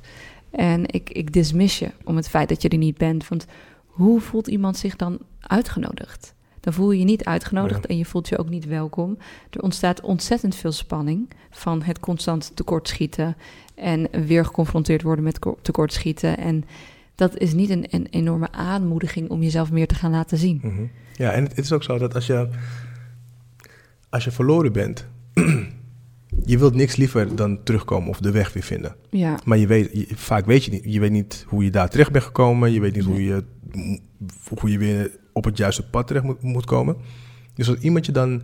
[0.51, 3.27] En ik, ik dismiss je om het feit dat je er niet bent.
[3.27, 3.45] Want
[3.85, 6.33] hoe voelt iemand zich dan uitgenodigd?
[6.59, 7.87] Dan voel je je niet uitgenodigd Ja.
[7.89, 9.17] en je voelt je ook niet welkom.
[9.49, 13.35] Er ontstaat ontzettend veel spanning van het constant tekortschieten
[13.75, 16.37] en weer geconfronteerd worden met ko- tekortschieten.
[16.37, 16.63] En
[17.21, 20.59] dat is niet een, een enorme aanmoediging om jezelf meer te gaan laten zien.
[20.63, 20.81] Mhm.
[21.15, 22.47] ja, en het, het is ook zo dat als je,
[24.09, 25.07] als je verloren bent...
[26.45, 28.95] je wilt niks liever dan terugkomen of de weg weer vinden.
[29.09, 30.83] Ja, Maar je weet, je- vaak weet je niet.
[30.85, 32.71] Je weet niet hoe je daar terecht bent gekomen.
[32.71, 33.43] Je weet niet hoe je,
[34.59, 36.95] hoe je weer op het juiste pad terecht moet, moet komen.
[37.53, 38.41] Dus als iemand je dan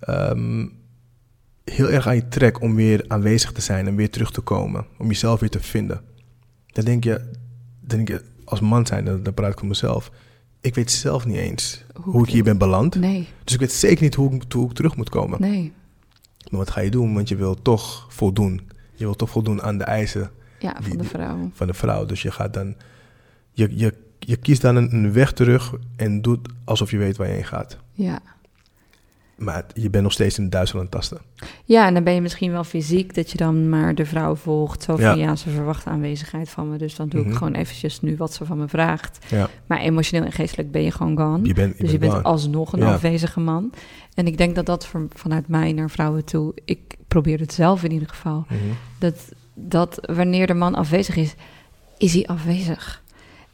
[0.00, 0.66] ehm,
[1.64, 4.86] heel erg aan je trekt om weer aanwezig te zijn en weer terug te komen.
[4.98, 6.00] Om jezelf weer te vinden.
[6.66, 7.20] Dan denk je,
[7.88, 10.10] denk je als man zijn, dan, dan praat ik voor mezelf.
[10.60, 12.94] Ik weet zelf niet eens hoe, ik hier ben beland.
[12.94, 15.40] Nee, Dus ik weet zeker niet hoe, ik- hoe ik terug moet komen.
[15.40, 15.72] nee.
[16.50, 17.14] Maar wat ga je doen?
[17.14, 18.60] Want je wil toch voldoen.
[18.94, 21.50] Je wil toch voldoen aan de eisen Ja, Die- van de vrouw.
[21.52, 22.06] van de vrouw.
[22.06, 22.74] Dus je gaat dan.
[23.52, 27.26] Je, je, je kiest dan een, een weg terug en doet alsof je weet waar
[27.28, 27.78] je heen gaat.
[27.92, 28.20] Ja.
[29.38, 31.18] Maar je bent nog steeds in het duister aan het tasten.
[31.64, 34.82] Ja, en dan ben je misschien wel fysiek dat je dan maar de vrouw volgt.
[34.82, 35.12] Zo van Ja.
[35.14, 37.30] ja, ze verwacht aanwezigheid van me, dus dan doe Mhm.
[37.30, 39.18] ik gewoon eventjes nu wat ze van me vraagt.
[39.30, 39.48] Ja.
[39.66, 41.46] Maar emotioneel en geestelijk ben je gewoon gone.
[41.46, 42.92] Je bent, je dus je bent alsnog een Ja.
[42.94, 43.70] afwezige man.
[44.14, 47.82] En ik denk dat dat van- vanuit mij naar vrouwen toe, ik probeer het zelf
[47.84, 48.56] in ieder geval, Mhm.
[48.98, 51.34] dat, dat wanneer de man afwezig is,
[51.98, 53.02] is hij afwezig.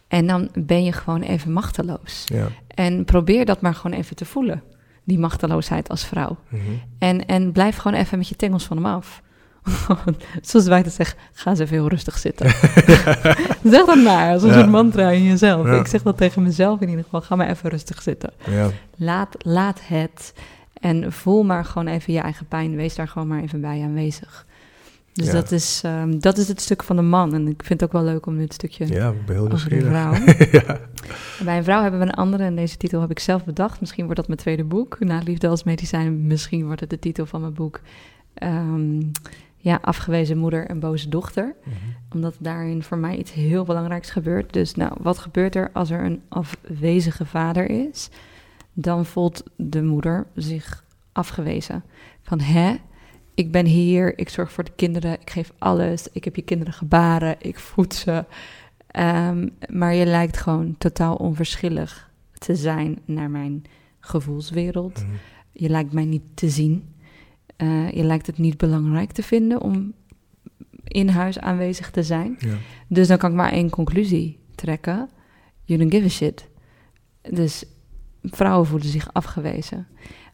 [0.09, 2.23] En dan ben je gewoon even machteloos.
[2.27, 2.49] Ja.
[2.68, 4.62] En probeer dat maar gewoon even te voelen,
[5.05, 6.37] die machteloosheid als vrouw.
[6.49, 6.61] Mhm.
[6.99, 9.23] En, en blijf gewoon even met je tengels van hem af.
[10.43, 12.51] Zoals wij dat zeggen, ga eens even heel rustig zitten.
[13.73, 14.55] zeg dat maar, als een Ja.
[14.55, 15.67] soort mantra in jezelf.
[15.67, 15.79] Ja.
[15.81, 18.31] Ik zeg dat tegen mezelf in ieder geval, ga maar even rustig zitten.
[18.51, 18.71] Ja.
[18.97, 20.35] Laat, laat het
[20.81, 22.77] en voel maar gewoon even je eigen pijn.
[22.77, 24.47] Wees daar gewoon maar even bij aanwezig.
[25.14, 25.33] Dus Ja.
[25.33, 27.35] dat, is, ehm, dat is het stuk van de man.
[27.35, 29.68] En ik vind het ook wel leuk om dit stukje ja, ik ben heel over
[29.70, 30.12] de vrouw.
[30.61, 30.81] ja.
[31.44, 33.81] Bij een vrouw hebben we een andere en deze titel heb ik zelf bedacht.
[33.81, 34.96] Misschien wordt dat mijn tweede boek.
[34.98, 37.81] Na liefde als medicijn, misschien wordt het de titel van mijn boek.
[38.35, 39.03] Ehm,
[39.57, 41.55] ja, afgewezen moeder en boze dochter.
[41.64, 41.74] Mhm.
[42.14, 44.53] Omdat daarin voor mij iets heel belangrijks gebeurt.
[44.53, 48.09] Dus nou, wat gebeurt er als er een afwezige vader is?
[48.72, 51.85] Dan voelt de moeder zich afgewezen.
[52.22, 52.74] Van hè,
[53.35, 56.09] ik ben hier, ik zorg voor de kinderen, ik geef alles.
[56.12, 58.25] Ik heb je kinderen gebaren, ik voed ze.
[58.87, 63.64] Ehm, maar je lijkt gewoon totaal onverschillig te zijn naar mijn
[64.01, 65.03] gevoelswereld.
[65.03, 65.14] Mhm.
[65.53, 66.94] Je lijkt mij niet te zien.
[67.57, 69.92] Eh, je lijkt het niet belangrijk te vinden om
[70.85, 72.37] in huis aanwezig te zijn.
[72.38, 72.55] Ja.
[72.88, 75.11] Dus dan kan ik maar één conclusie trekken.
[75.64, 76.49] You don't give a shit.
[77.23, 77.64] Dus
[78.23, 79.87] vrouwen voelen zich afgewezen.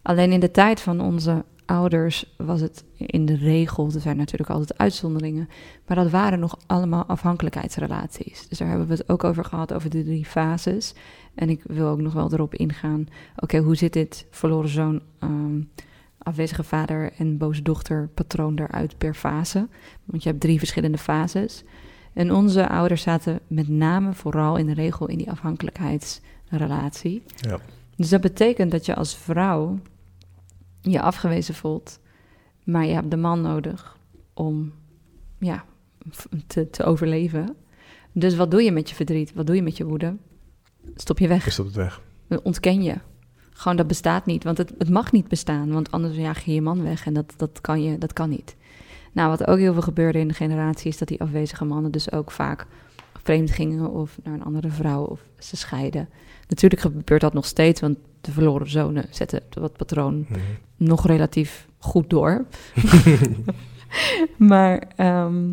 [0.02, 4.50] Alleen in de tijd van onze ouders was het in de regel, er zijn natuurlijk
[4.50, 5.48] altijd uitzonderingen,
[5.86, 8.48] maar dat waren nog allemaal afhankelijkheidsrelaties.
[8.48, 10.94] Dus daar hebben we het ook over gehad, over de drie fases.
[11.34, 15.62] En ik wil ook nog wel erop ingaan, oké, hoe zit dit verloren zoon, ehm,
[16.18, 19.68] afwezige vader en boze dochter patroon eruit per fase?
[20.04, 21.64] Want je hebt drie verschillende fases.
[22.12, 27.22] En onze ouders zaten met name vooral in de regel in die afhankelijkheidsrelatie.
[27.36, 27.58] Ja.
[27.96, 29.78] Dus dat betekent dat je als vrouw
[30.80, 31.98] je afgewezen voelt,
[32.64, 33.98] maar je hebt de man nodig
[34.34, 34.72] om
[35.38, 35.64] ja,
[36.46, 37.56] te, te overleven.
[38.12, 39.34] Dus wat doe je met je verdriet?
[39.34, 40.16] Wat doe je met je woede?
[40.94, 41.44] Stop je weg.
[41.44, 42.00] Dat het weg?
[42.42, 42.96] Ontken je.
[43.52, 46.62] Gewoon dat bestaat niet, want het, het mag niet bestaan, want anders jaag je je
[46.62, 48.56] man weg en dat, dat, kan je, dat kan niet.
[49.12, 52.12] Nou, wat ook heel veel gebeurde in de generatie is dat die afwezige mannen dus
[52.12, 52.66] ook vaak
[53.22, 56.08] vreemd gingen of naar een andere vrouw of ze scheiden.
[56.48, 60.40] Natuurlijk gebeurt dat nog steeds, want de verloren zonen zetten dat patroon Mhm.
[60.76, 62.44] nog relatief goed door.
[64.36, 65.52] maar ehm,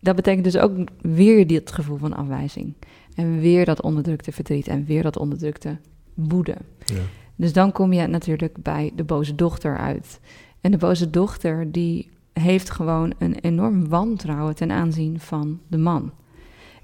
[0.00, 2.74] dat betekent dus ook weer dit gevoel van afwijzing.
[3.14, 5.78] En weer dat onderdrukte verdriet en weer dat onderdrukte
[6.14, 6.56] woede.
[6.84, 7.00] Ja.
[7.36, 10.20] Dus dan kom je natuurlijk bij de boze dochter uit.
[10.60, 16.12] En de boze dochter die heeft gewoon een enorm wantrouwen ten aanzien van de man.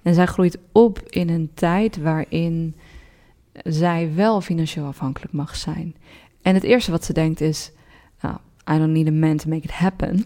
[0.02, 2.74] En zij groeit op in een tijd waarin
[3.62, 5.95] zij wel financieel afhankelijk mag zijn.
[6.42, 7.73] En het eerste wat ze denkt is,
[8.21, 8.37] nou,
[8.71, 10.25] I don't need a man to make it happen.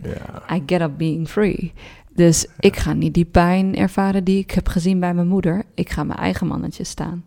[0.52, 1.72] I get up being free.
[2.14, 5.62] Dus ik ga niet die pijn ervaren die ik heb gezien bij mijn moeder.
[5.74, 7.24] Ik ga mijn eigen mannetje staan.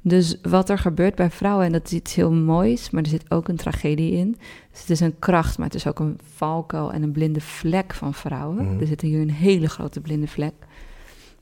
[0.00, 3.30] Dus wat er gebeurt bij vrouwen, en dat is iets heel moois, maar er zit
[3.30, 4.36] ook een tragedie in.
[4.70, 7.94] Dus het is een kracht, maar het is ook een valkuil en een blinde vlek
[7.94, 8.64] van vrouwen.
[8.64, 8.80] Mhm.
[8.80, 10.54] Er zit hier een hele grote blinde vlek.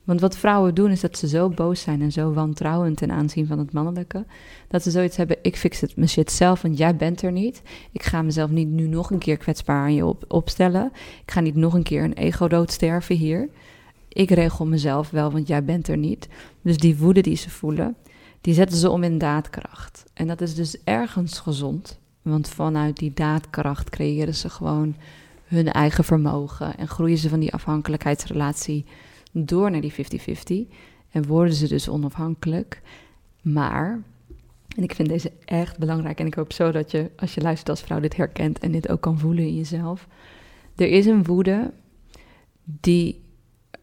[0.03, 3.47] Want wat vrouwen doen is dat ze zo boos zijn en zo wantrouwend ten aanzien
[3.47, 4.25] van het mannelijke,
[4.67, 7.61] dat ze zoiets hebben, ik fix het mijn shit zelf, want jij bent er niet.
[7.91, 10.91] Ik ga mezelf niet nu nog een keer kwetsbaar aan je op, opstellen.
[11.23, 13.49] Ik ga niet nog een keer een ego doodsterven hier.
[14.07, 16.27] Ik regel mezelf wel, want jij bent er niet.
[16.61, 17.95] Dus die woede die ze voelen,
[18.41, 20.03] die zetten ze om in daadkracht.
[20.13, 24.95] En dat is dus ergens gezond, want vanuit die daadkracht creëren ze gewoon
[25.45, 28.85] hun eigen vermogen en groeien ze van die afhankelijkheidsrelatie
[29.31, 29.93] door naar die
[30.69, 30.73] 50-50
[31.09, 32.81] en worden ze dus onafhankelijk.
[33.41, 34.03] Maar,
[34.75, 37.69] en ik vind deze echt belangrijk en ik hoop zo dat je, als je luistert
[37.69, 40.07] als vrouw, dit herkent en dit ook kan voelen in jezelf.
[40.75, 41.73] Er is een woede
[42.63, 43.21] die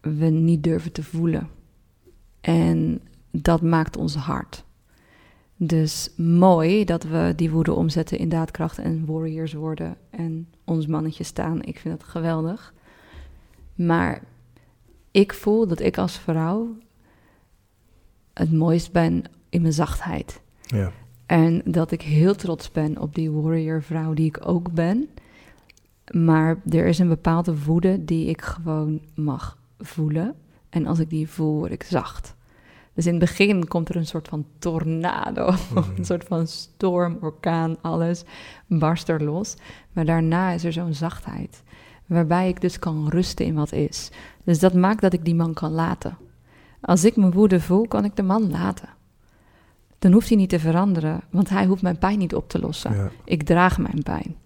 [0.00, 1.48] we niet durven te voelen.
[2.40, 4.64] En dat maakt ons hard.
[5.56, 11.24] Dus mooi dat we die woede omzetten in daadkracht en warriors worden en ons mannetje
[11.24, 11.62] staan.
[11.62, 12.74] Ik vind dat geweldig.
[13.74, 14.22] Maar
[15.11, 16.77] ik voel dat ik als vrouw
[18.33, 20.40] het mooist ben in mijn zachtheid.
[20.61, 20.92] Ja.
[21.27, 25.09] En dat ik heel trots ben op die warrior vrouw die ik ook ben.
[26.12, 30.35] Maar er is een bepaalde woede die ik gewoon mag voelen.
[30.68, 32.37] En als ik die voel, word ik zacht.
[32.94, 35.97] Dus in het begin komt er een soort van tornado, Mhm.
[35.97, 38.25] een soort van storm, orkaan, alles
[38.66, 39.55] barst er los.
[39.92, 41.62] Maar daarna is er zo'n zachtheid,
[42.09, 44.11] waarbij ik dus kan rusten in wat is.
[44.44, 46.16] Dus dat maakt dat ik die man kan laten.
[46.81, 48.88] Als ik mijn woede voel, kan ik de man laten.
[49.99, 52.94] Dan hoeft hij niet te veranderen, want hij hoeft mijn pijn niet op te lossen.
[52.94, 54.37] Ja, Ik draag mijn pijn.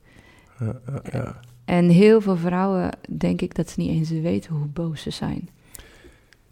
[1.13, 1.41] ja.
[1.65, 5.49] En heel veel vrouwen denk ik dat ze niet eens weten hoe boos ze zijn.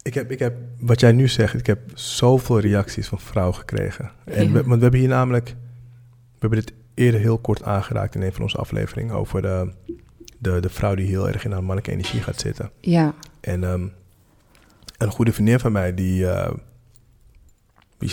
[0.01, 4.11] Ik heb, ik heb, wat jij nu zegt, ik heb zoveel reacties van vrouwen gekregen.
[4.25, 5.49] En we, want we hebben hier namelijk,
[6.09, 9.71] we hebben dit eerder heel kort aangeraakt in een van onze afleveringen over de,
[10.41, 12.71] de, de vrouw die heel erg in haar mannelijke energie gaat zitten.
[12.79, 13.87] Ja, En ehm,
[14.97, 16.53] een goede vriendin van mij, die, eh,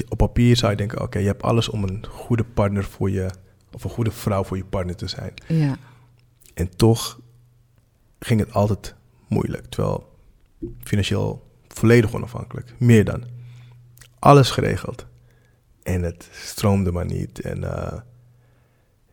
[0.09, 3.31] op papier zou je denken, oké, je hebt alles om een goede partner voor je,
[3.73, 5.35] of een goede vrouw voor je partner te zijn.
[5.47, 5.77] ja,
[6.55, 7.21] En toch
[8.19, 8.95] ging het altijd
[9.29, 9.67] moeilijk.
[9.67, 10.17] Terwijl
[10.83, 12.75] financieel volledig onafhankelijk.
[12.79, 13.25] Meer dan.
[14.19, 15.07] Alles geregeld.
[15.83, 17.41] En het stroomde maar niet.
[17.41, 17.99] En eh,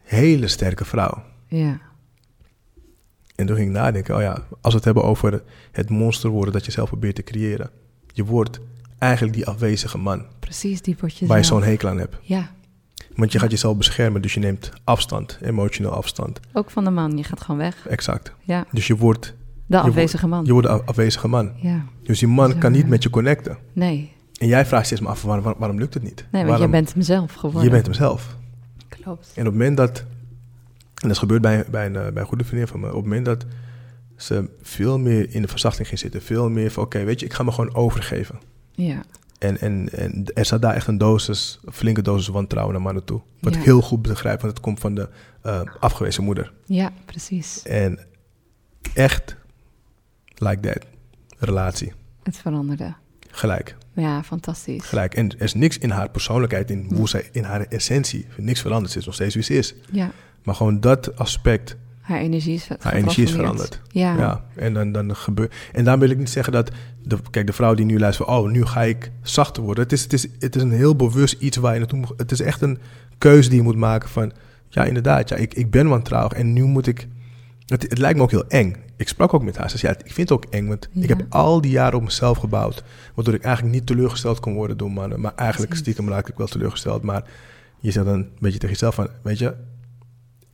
[0.01, 1.23] hele sterke vrouw.
[1.47, 1.79] ja,
[3.35, 6.53] En toen ging ik nadenken, oh ja, als we het hebben over het monster worden
[6.53, 7.69] dat je zelf probeert te creëren.
[8.13, 8.59] Je wordt
[8.97, 12.15] eigenlijk die afwezige man precies die word je waar je zo'n hekel aan hebt.
[12.21, 12.49] Ja,
[13.15, 16.39] Want je gaat jezelf beschermen, dus je neemt afstand, emotioneel afstand.
[16.53, 17.17] ook van de man.
[17.17, 17.87] Je gaat gewoon weg.
[17.87, 18.33] Exact.
[18.41, 19.33] Ja, Dus je wordt,
[19.65, 20.45] de afwezige man.
[20.45, 21.51] je wordt een afwezige man.
[21.55, 22.87] Ja, Dus die man Zo, kan niet ja.
[22.87, 23.57] met je connecten.
[23.73, 24.13] nee.
[24.35, 26.25] En jij vraagt steeds maar af, waarom, waarom, waarom lukt het niet?
[26.31, 27.63] Nee, want jij bent hem zelf geworden.
[27.63, 28.35] je bent hem zelf.
[28.89, 29.31] Klopt.
[29.35, 30.03] En op het moment dat,
[31.07, 33.03] dat is gebeurd bij, bij, een, eh, bij een goede vriendin van me, op het
[33.03, 33.45] moment dat
[34.17, 37.33] ze veel meer in de verzachting ging zitten, veel meer van, oké, weet je, ik
[37.33, 38.39] ga me gewoon overgeven.
[38.71, 39.03] Ja,
[39.39, 43.03] En, en, en er staat daar echt een dosis, een flinke dosis wantrouwen naar mannen
[43.03, 43.21] toe.
[43.39, 43.59] Wat Ja.
[43.59, 45.09] ik heel goed begrijp, want het komt van de
[45.41, 46.53] eh, afgewezen moeder.
[46.65, 47.63] ja, precies.
[47.63, 47.99] En
[48.93, 49.35] echt,
[50.35, 50.85] like that,
[51.39, 51.93] relatie.
[52.23, 52.93] Het veranderde.
[53.29, 54.83] Gelijk, Ja, fantastisch.
[54.85, 55.15] gelijk.
[55.15, 58.91] En er is niks in haar persoonlijkheid, in hoe zij, in haar essentie, niks veranderd.
[58.91, 59.75] Ze is nog steeds wie ze is.
[59.91, 60.11] Ja,
[60.45, 63.81] Maar gewoon dat aspect, haar energie is haar energie is veranderd.
[63.87, 65.53] Ja, Ja, en dan, dan gebeurt.
[65.73, 66.71] En daar wil ik niet zeggen dat.
[67.03, 68.37] De, kijk, de vrouw die nu luistert van.
[68.37, 69.83] Oh, nu ga ik zachter worden.
[69.83, 72.13] Het is, het, is, het is een heel bewust iets waar je naartoe moet.
[72.17, 72.77] Het is echt een
[73.17, 74.31] keuze die je moet maken van.
[74.69, 75.29] Ja, inderdaad.
[75.29, 77.07] Ja, ik, ik ben wantrouwig en nu moet ik.
[77.65, 78.75] Het, het lijkt me ook heel eng.
[78.97, 79.69] Ik sprak ook met haar.
[79.69, 82.03] Ze zei, ja, ik vind het ook eng, want ik heb al die jaren op
[82.03, 82.83] mezelf gebouwd.
[83.15, 85.19] Waardoor ik eigenlijk niet teleurgesteld kon worden door mannen.
[85.21, 87.01] Maar eigenlijk stiekem raak ik wel teleurgesteld.
[87.01, 87.23] Maar
[87.79, 89.55] je zegt dan een beetje tegen jezelf van, weet je,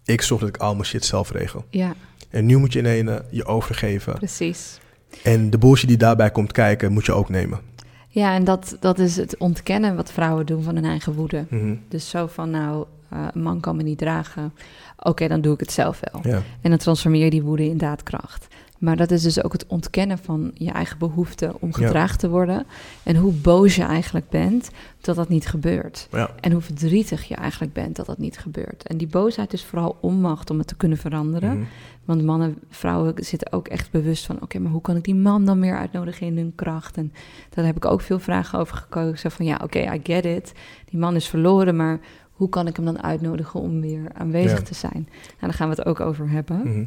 [0.06, 1.66] ik zorg dat ik al mijn shit zelf regel.
[1.70, 1.94] ja,
[2.30, 4.14] En nu moet je in ene je overgeven.
[4.14, 4.80] precies.
[5.24, 7.60] En de bullshit die daarbij komt kijken, moet je ook nemen.
[8.08, 11.46] Ja, en dat, dat is het ontkennen wat vrouwen doen van hun eigen woede.
[11.50, 11.76] Mhm.
[11.88, 14.54] Dus zo van, nou, eh, een man kan me niet dragen.
[15.00, 16.22] Oké, dan doe ik het zelf wel.
[16.34, 18.48] Ja, En dan transformeer je die woede in daadkracht.
[18.82, 22.66] Maar dat is dus ook het ontkennen van je eigen behoefte om gedragen te worden.
[23.04, 24.70] En hoe boos je eigenlijk bent
[25.02, 26.08] dat dat niet gebeurt.
[26.12, 28.88] ja, En hoe verdrietig je eigenlijk bent dat dat niet gebeurt.
[28.88, 31.58] En die boosheid is vooral onmacht om het te kunnen veranderen.
[31.58, 31.66] Mhm.
[32.06, 34.42] Want mannen, vrouwen zitten ook echt bewust van...
[34.42, 36.98] oké, maar hoe kan ik die man dan meer uitnodigen in hun kracht?
[36.98, 37.14] En
[37.50, 39.32] daar heb ik ook veel vragen over gekozen.
[39.32, 40.54] Van ja, oké, I get it.
[40.86, 42.00] Die man is verloren, maar
[42.32, 43.60] hoe kan ik hem dan uitnodigen...
[43.60, 44.66] om weer aanwezig Ja.
[44.66, 45.08] te zijn?
[45.14, 46.58] Nou, daar gaan we het ook over hebben.
[46.64, 46.84] Mhm.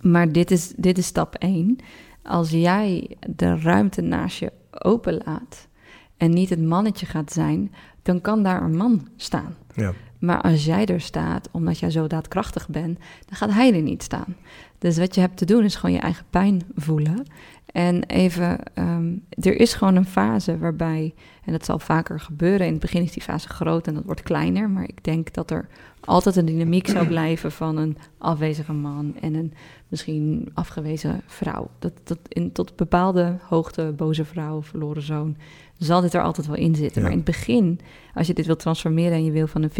[0.00, 1.78] Maar dit is, dit is stap 1.
[2.22, 5.68] Als jij de ruimte naast je openlaat...
[6.16, 7.74] en niet het mannetje gaat zijn...
[8.02, 9.54] dan kan daar een man staan.
[9.74, 13.82] ja, Maar als jij er staat, omdat jij zo daadkrachtig bent, dan gaat hij er
[13.82, 14.36] niet staan.
[14.78, 17.26] Dus wat je hebt te doen is gewoon je eigen pijn voelen.
[17.72, 22.72] En even, ehm, er is gewoon een fase waarbij, en dat zal vaker gebeuren, in
[22.72, 24.70] het begin is die fase groot en dat wordt kleiner.
[24.70, 25.68] Maar ik denk dat er
[26.00, 29.52] altijd een dynamiek zou blijven van een afwezige man en een
[29.88, 31.70] misschien afgewezen vrouw.
[31.78, 35.36] Dat, dat in, tot bepaalde hoogte, boze vrouw, verloren zoon,
[35.78, 36.96] zal dit er altijd wel in zitten.
[36.96, 37.02] Ja.
[37.02, 37.80] Maar in het begin,
[38.14, 39.72] als je dit wil transformeren en je wil van een 50-50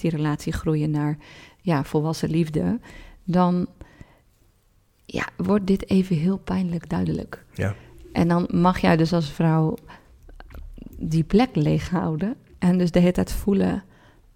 [0.00, 1.18] relatie groeien naar
[1.60, 2.78] ja, volwassen liefde,
[3.24, 3.66] dan
[5.10, 7.44] ja, wordt dit even heel pijnlijk duidelijk.
[7.54, 7.74] ja,
[8.12, 9.76] En dan mag jij dus als vrouw
[10.98, 13.84] die plek leeghouden en dus de hele tijd voelen,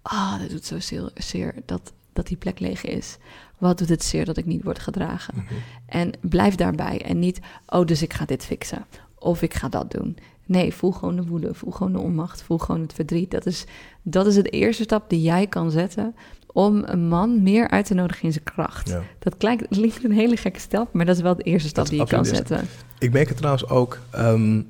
[0.01, 3.17] ah, dit doet zo zeer, zeer dat, dat die plek leeg is.
[3.57, 5.33] Wat doet het zeer dat ik niet word gedragen?
[5.35, 5.53] Mhm.
[5.85, 7.01] En blijf daarbij.
[7.01, 8.85] En niet, oh, dus ik ga dit fixen.
[9.15, 10.17] Of ik ga dat doen.
[10.45, 11.53] Nee, voel gewoon de woede.
[11.53, 12.41] Voel gewoon de onmacht.
[12.41, 13.31] Voel gewoon het verdriet.
[13.31, 13.65] Dat is,
[14.01, 16.15] dat is het eerste stap die jij kan zetten
[16.53, 18.89] om een man meer uit te nodigen in zijn kracht.
[18.89, 19.01] ja.
[19.19, 21.99] Dat klinkt, klinkt een hele gekke stap, maar dat is wel de eerste stap die
[21.99, 22.61] je kan zetten.
[22.99, 24.61] Ik merk het trouwens ook ehm,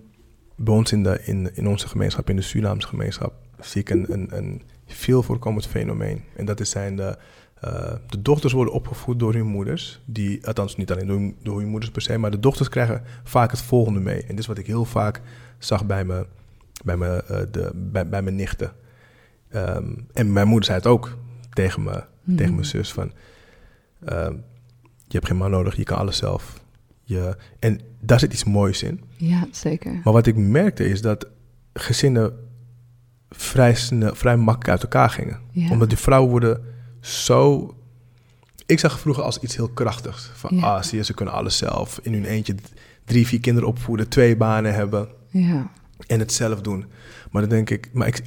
[0.56, 4.06] bij ons in, de, in, in onze gemeenschap, in de Surinaamse gemeenschap, zie ik een,
[4.14, 6.24] een, een veel voorkomend fenomeen.
[6.36, 7.18] En dat is zijn de,
[7.60, 10.02] eh, de dochters worden opgevoed door hun moeders.
[10.06, 13.04] Die, althans niet alleen door, hun- door hun moeders per se, maar de dochters krijgen
[13.24, 14.22] vaak het volgende mee.
[14.22, 15.22] En dit is wat ik heel vaak
[15.58, 16.26] zag bij, me,
[16.84, 18.72] bij, mijn, uh, de, bij, bij mijn nichten.
[19.50, 21.18] Ehm, en mijn moeder zei het ook
[21.54, 22.36] tegen, me, Mhm.
[22.38, 23.12] tegen mijn zus van...
[24.06, 24.34] ehm,
[25.08, 26.62] je hebt geen man nodig, je kan alles zelf.
[27.04, 29.02] Je, en daar zit iets moois in.
[29.18, 29.92] Ja, zeker.
[30.04, 31.28] Maar wat ik merkte is dat
[31.74, 32.34] gezinnen
[33.30, 33.76] vrij,
[34.14, 35.40] vrij makkelijk uit elkaar gingen.
[35.52, 35.70] Ja.
[35.72, 36.64] Omdat die vrouwen worden
[37.00, 37.74] zo...
[38.66, 40.30] Ik zag vroeger als iets heel krachtigs.
[40.34, 40.62] Van, Ja.
[40.76, 42.00] ah, zie je, ze kunnen alles zelf.
[42.02, 42.56] In hun eentje
[43.06, 45.72] drie, vier kinderen opvoeden, twee banen hebben Ja,
[46.08, 46.86] en het zelf doen.
[47.32, 48.22] Maar dan denk ik, maar ik,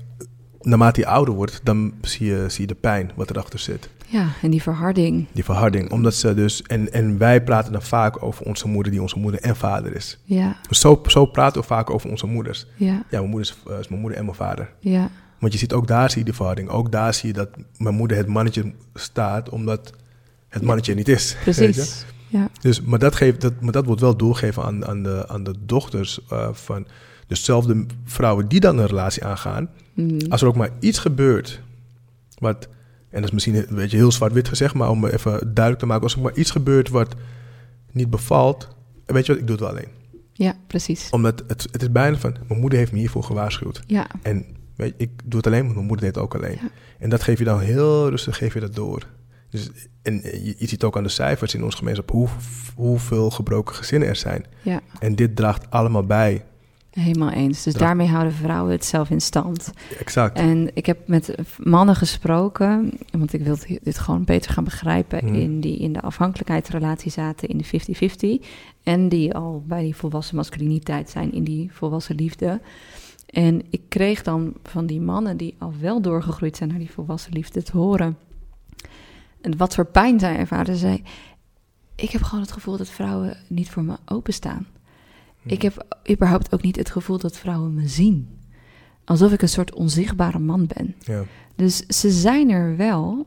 [0.67, 3.89] naarmate je ouder wordt, dan zie je, zie je de pijn wat erachter zit.
[4.09, 5.27] ja, en die verharding.
[5.33, 5.91] Die verharding.
[5.91, 9.41] Omdat ze dus, en, en wij praten dan vaak over onze moeder, die onze moeder
[9.41, 10.19] en vader is.
[10.25, 12.67] Ja, Zo, zo praten we vaak over onze moeders.
[12.77, 14.71] ja, Ja, mijn moeder is, eh, is mijn moeder en mijn vader.
[14.81, 16.69] ja, Want je ziet ook daar zie je die verhouding.
[16.69, 17.49] Ook daar zie je dat
[17.79, 19.93] mijn moeder het mannetje staat, omdat
[20.49, 21.37] het mannetje niet is.
[21.43, 22.05] precies.
[22.29, 25.45] Ja, Dus, maar, dat geeft, dat, maar dat wordt wel doorgegeven aan, aan, de, aan
[25.45, 26.87] de dochters uh, van
[27.27, 29.69] dezelfde vrouwen die dan een relatie aangaan.
[29.97, 31.61] Mm, Als er ook maar iets gebeurt,
[32.39, 32.69] wat,
[33.11, 36.03] en dat is misschien een beetje heel zwart-wit gezegd, maar om even duidelijk te maken,
[36.03, 37.15] als er maar iets gebeurt wat
[37.93, 38.69] niet bevalt,
[39.07, 39.93] weet je wat, ik doe het wel alleen.
[40.33, 41.11] ja, precies.
[41.11, 43.83] Omdat het, het is bijna van, mijn moeder heeft me hiervoor gewaarschuwd.
[43.87, 46.59] Ja, En weet je, ik doe het alleen, mijn moeder deed het ook alleen.
[46.63, 46.69] Ja.
[46.99, 49.07] En dat geef je dan heel rustig, geef je dat door.
[49.51, 49.71] Dus,
[50.03, 52.29] en je, je ziet ook aan de cijfers in onze gemeenschap hoe,
[52.75, 54.45] hoeveel gebroken gezinnen er zijn.
[54.63, 56.45] ja, En dit draagt allemaal bij.
[57.01, 57.63] Helemaal eens.
[57.63, 59.73] Dus daarmee houden vrouwen het zelf in stand.
[59.99, 60.39] Exact.
[60.39, 65.35] En ik heb met mannen gesproken, want ik wil dit gewoon beter gaan begrijpen, Mhm.
[65.35, 68.47] in die in de afhankelijkheidsrelatie zaten in de 50-50
[68.83, 72.61] en die al bij die volwassen masculiniteit zijn in die volwassen liefde.
[73.27, 77.33] En ik kreeg dan van die mannen die al wel doorgegroeid zijn naar die volwassen
[77.33, 78.17] liefde te horen
[79.41, 80.77] en wat voor pijn zij ervaren.
[80.77, 81.03] Zei,
[81.95, 84.67] ik heb gewoon het gevoel dat vrouwen niet voor me openstaan.
[85.47, 88.29] Ik heb überhaupt ook niet het gevoel dat vrouwen me zien.
[89.05, 90.95] Alsof ik een soort onzichtbare man ben.
[90.99, 91.25] Ja.
[91.55, 93.27] Dus ze zijn er wel,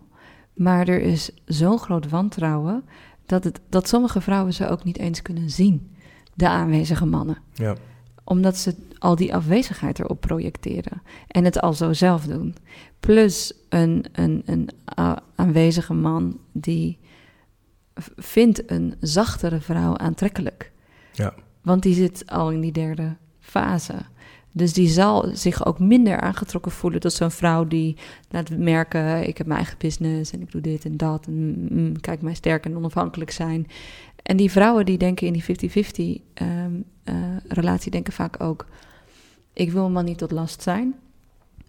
[0.54, 2.84] maar er is zo'n groot wantrouwen
[3.26, 5.92] dat, het, dat sommige vrouwen ze ook niet eens kunnen zien,
[6.34, 7.38] de aanwezige mannen.
[7.54, 7.76] Ja.
[8.24, 12.56] Omdat ze al die afwezigheid erop projecteren en het al zo zelf doen.
[13.00, 14.70] Plus een, een, een
[15.36, 17.00] aanwezige man die
[18.16, 20.72] vindt een zachtere vrouw aantrekkelijk.
[21.12, 21.34] Ja.
[21.70, 23.94] Want die zit al in die derde fase.
[24.52, 27.98] Dus die zal zich ook minder aangetrokken voelen tot zo'n vrouw die
[28.30, 31.26] laat merken: ik heb mijn eigen business en ik doe dit en dat.
[31.28, 33.68] En mm, kijk mij sterk en onafhankelijk zijn.
[34.24, 36.72] En die vrouwen die denken in die 50-50 ehm,
[37.04, 37.16] eh,
[37.48, 38.66] relatie, denken vaak ook:
[39.54, 40.96] ik wil een man niet tot last zijn.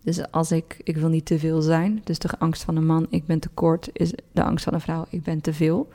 [0.02, 2.00] Dus als ik, ik wil niet te veel zijn.
[2.04, 4.80] Dus de angst van een man, ik ben te kort, is de angst van een
[4.80, 5.88] vrouw, ik ben te veel.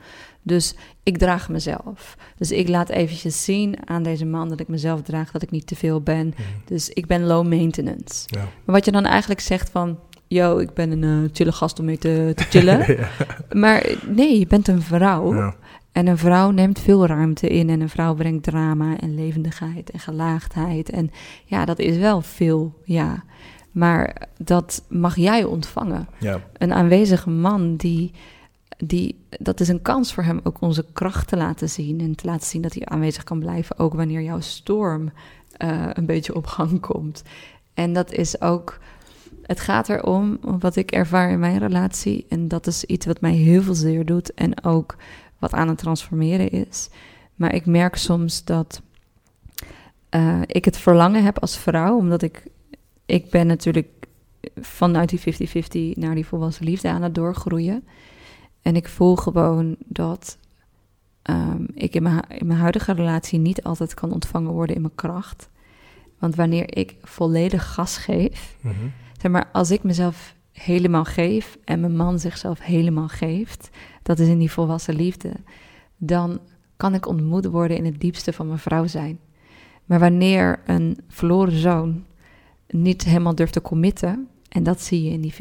[0.46, 2.16] Dus ik draag mezelf.
[2.36, 5.66] Dus ik laat eventjes zien aan deze man dat ik mezelf draag, dat ik niet
[5.66, 6.26] te veel ben.
[6.26, 6.42] Mhm.
[6.64, 8.24] Dus ik ben low maintenance.
[8.26, 8.40] Ja.
[8.40, 11.84] Maar wat je dan eigenlijk zegt van, yo, ik ben een eh, chille gast om
[11.84, 12.78] mee te, te chillen.
[12.96, 13.08] ja.
[13.52, 15.34] maar nee, je bent een vrouw.
[15.34, 15.54] Ja.
[15.92, 19.98] En een vrouw neemt veel ruimte in en een vrouw brengt drama en levendigheid en
[19.98, 20.90] gelaagdheid.
[20.90, 21.10] En
[21.44, 23.24] ja, dat is wel veel, ja.
[23.70, 26.08] Maar dat mag jij ontvangen.
[26.18, 26.40] Ja.
[26.52, 28.12] Een aanwezige man die,
[28.76, 32.26] die, dat is een kans voor hem ook onze kracht te laten zien en te
[32.26, 35.12] laten zien dat hij aanwezig kan blijven, ook wanneer jouw storm
[35.56, 37.22] eh, een beetje op gang komt.
[37.74, 38.78] En dat is ook,
[39.42, 43.32] het gaat erom wat ik ervaar in mijn relatie en dat is iets wat mij
[43.32, 44.96] heel veel zeer doet en ook
[45.38, 46.88] wat aan het transformeren is.
[47.34, 48.82] Maar ik merk soms dat
[50.08, 52.46] eh, ik het verlangen heb als vrouw, omdat ik,
[53.06, 53.88] ik ben natuurlijk
[54.60, 57.84] vanuit die 50-50 naar die volwassen liefde aan het doorgroeien.
[58.66, 60.38] En ik voel gewoon dat
[61.22, 64.94] ehm, ik in mijn, in mijn huidige relatie niet altijd kan ontvangen worden in mijn
[64.94, 65.48] kracht.
[66.18, 68.74] Want wanneer ik volledig gas geef, Mhm.
[69.20, 73.70] zeg maar, als ik mezelf helemaal geef en mijn man zichzelf helemaal geeft,
[74.02, 75.32] dat is in die volwassen liefde,
[75.96, 76.38] dan
[76.76, 79.18] kan ik ontmoet worden in het diepste van mijn vrouw zijn.
[79.84, 82.04] Maar wanneer een verloren zoon
[82.68, 85.36] niet helemaal durft te committen, en dat zie je in die 50-50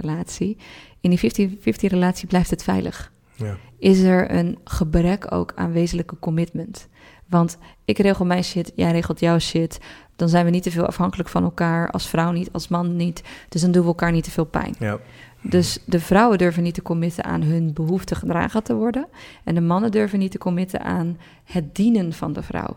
[0.00, 0.56] relatie,
[1.00, 3.56] in die 50-50 relatie blijft het veilig Ja.
[3.78, 6.88] is er een gebrek ook aan wezenlijke commitment.
[7.28, 9.80] Want ik regel mijn shit, jij regelt jouw shit.
[10.16, 13.22] Dan zijn we niet te veel afhankelijk van elkaar, als vrouw niet, als man niet.
[13.48, 14.74] Dus dan doen we elkaar niet te veel pijn.
[14.78, 14.98] Ja.
[15.42, 19.06] Dus de vrouwen durven niet te committen aan hun behoefte gedragen te worden.
[19.44, 22.76] En de mannen durven niet te committen aan het dienen van de vrouw.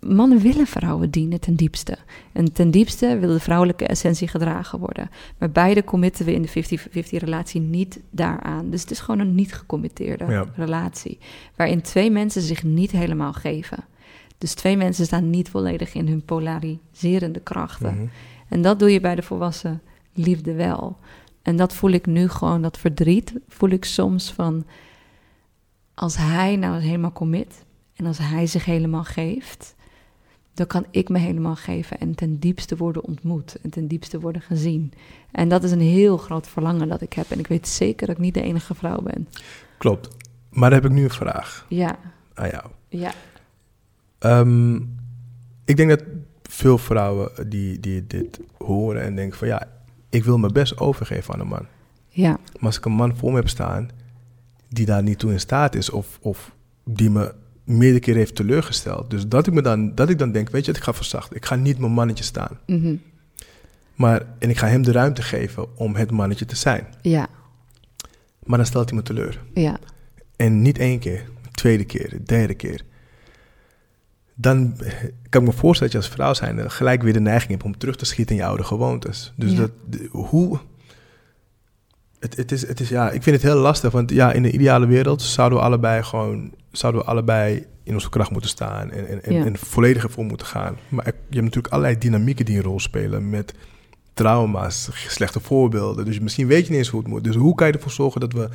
[0.00, 1.98] Mannen willen vrouwen dienen ten diepste.
[2.32, 5.10] En ten diepste wil de vrouwelijke essentie gedragen worden.
[5.38, 8.70] Maar beide committen we in de 50-50 relatie niet daaraan.
[8.70, 10.46] Dus het is gewoon een niet gecommitteerde Ja.
[10.54, 11.18] relatie.
[11.56, 13.84] Waarin twee mensen zich niet helemaal geven.
[14.38, 17.94] Dus twee mensen staan niet volledig in hun polariserende krachten.
[17.94, 18.06] Mhm.
[18.48, 19.82] En dat doe je bij de volwassen
[20.14, 20.98] liefde wel.
[21.42, 24.64] En dat voel ik nu gewoon, dat verdriet voel ik soms van...
[25.94, 27.64] als hij nou helemaal commit
[27.96, 29.74] en als hij zich helemaal geeft...
[30.60, 34.42] dan kan ik me helemaal geven en ten diepste worden ontmoet en ten diepste worden
[34.42, 34.92] gezien.
[35.32, 37.30] En dat is een heel groot verlangen dat ik heb.
[37.30, 39.28] En ik weet zeker dat ik niet de enige vrouw ben.
[39.78, 40.08] Klopt.
[40.50, 41.98] Maar dan heb ik nu een vraag Ja,
[42.34, 42.64] aan jou.
[42.88, 43.12] ja,
[44.18, 44.74] Ehm,
[45.64, 46.02] ik denk dat
[46.42, 49.68] veel vrouwen die, die dit horen en denken van ja,
[50.08, 51.66] ik wil me best overgeven aan een man.
[52.08, 53.88] ja, Maar als ik een man voor me heb staan
[54.68, 56.54] die daar niet toe in staat is of, of
[56.84, 57.34] die me
[57.70, 59.10] meerdere keren heeft teleurgesteld.
[59.10, 61.36] Dus dat ik, me dan, dat ik dan denk, weet je, ik ga verzachten.
[61.36, 62.58] Ik ga niet mijn mannetje staan.
[62.66, 62.94] mhm,
[63.94, 66.86] Maar, en ik ga hem de ruimte geven om het mannetje te zijn.
[67.02, 67.28] ja,
[68.44, 69.40] Maar dan stelt hij me teleur.
[69.54, 69.78] ja,
[70.36, 72.82] En niet één keer, tweede keer, derde keer.
[74.34, 74.76] Dan
[75.28, 77.78] kan ik me voorstellen dat je als vrouw zijn gelijk weer de neiging hebt om
[77.78, 79.32] terug te schieten in je oude gewoontes.
[79.36, 79.56] Dus Ja.
[79.58, 79.70] dat,
[80.10, 80.58] hoe...
[82.18, 84.50] Het, het, is, het is, ja, ik vind het heel lastig, want ja, in de
[84.50, 89.08] ideale wereld zouden we allebei gewoon, zouden we allebei in onze kracht moeten staan en,
[89.08, 89.44] en, en, Ja.
[89.44, 90.76] en volledig ervoor moeten gaan.
[90.88, 93.54] Maar er- je hebt natuurlijk allerlei dynamieken die een rol spelen met
[94.14, 96.04] trauma's, slechte voorbeelden.
[96.04, 97.24] Dus misschien weet je niet eens hoe het moet.
[97.24, 98.48] Dus hoe kan je ervoor zorgen dat we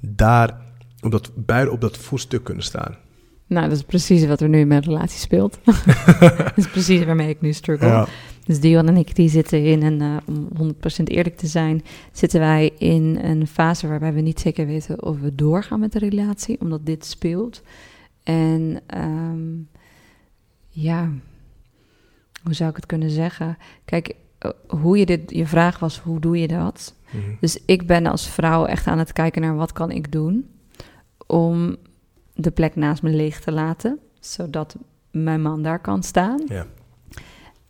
[0.00, 0.60] daar
[1.00, 2.96] op dat, beide op dat voetstuk kunnen staan?
[3.46, 5.58] Nou, dat is precies wat er nu in mijn relatie speelt.
[6.20, 8.06] dat is precies waarmee ik nu struggle.
[8.48, 11.82] Dus Dion en ik die zitten in een, eh, om 100% eerlijk te zijn,
[12.12, 15.98] zitten wij in een fase waarbij we niet zeker weten of we doorgaan met de
[15.98, 17.62] relatie, omdat dit speelt.
[18.22, 19.46] En ehm,
[20.68, 21.10] ja,
[22.42, 23.58] hoe zou ik het kunnen zeggen?
[23.84, 26.94] Kijk, eh, hoe je dit, je vraag was, hoe doe je dat?
[27.10, 27.30] Mhm.
[27.40, 30.50] Dus ik ben als vrouw echt aan het kijken naar wat kan ik doen
[31.26, 31.76] om
[32.34, 34.76] de plek naast me leeg te laten, zodat
[35.10, 36.42] mijn man daar kan staan.
[36.46, 36.66] Ja.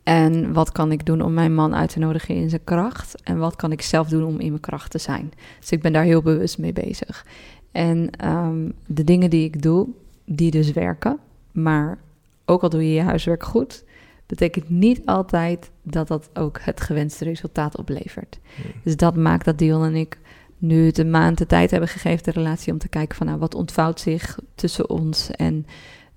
[0.09, 3.21] En wat kan ik doen om mijn man uit te nodigen in zijn kracht?
[3.23, 5.31] En wat kan ik zelf doen om in mijn kracht te zijn?
[5.59, 7.25] Dus ik ben daar heel bewust mee bezig.
[7.71, 9.87] En ehm, de dingen die ik doe,
[10.25, 11.19] die dus werken.
[11.51, 11.97] Maar
[12.45, 13.83] ook al doe je je huiswerk goed,
[14.25, 18.39] betekent niet altijd dat dat ook het gewenste resultaat oplevert.
[18.83, 20.17] Dus dat maakt dat Dion en ik
[20.57, 23.55] nu een maand de tijd hebben gegeven, de relatie, om te kijken van nou, wat
[23.55, 25.31] ontvouwt zich tussen ons.
[25.31, 25.65] En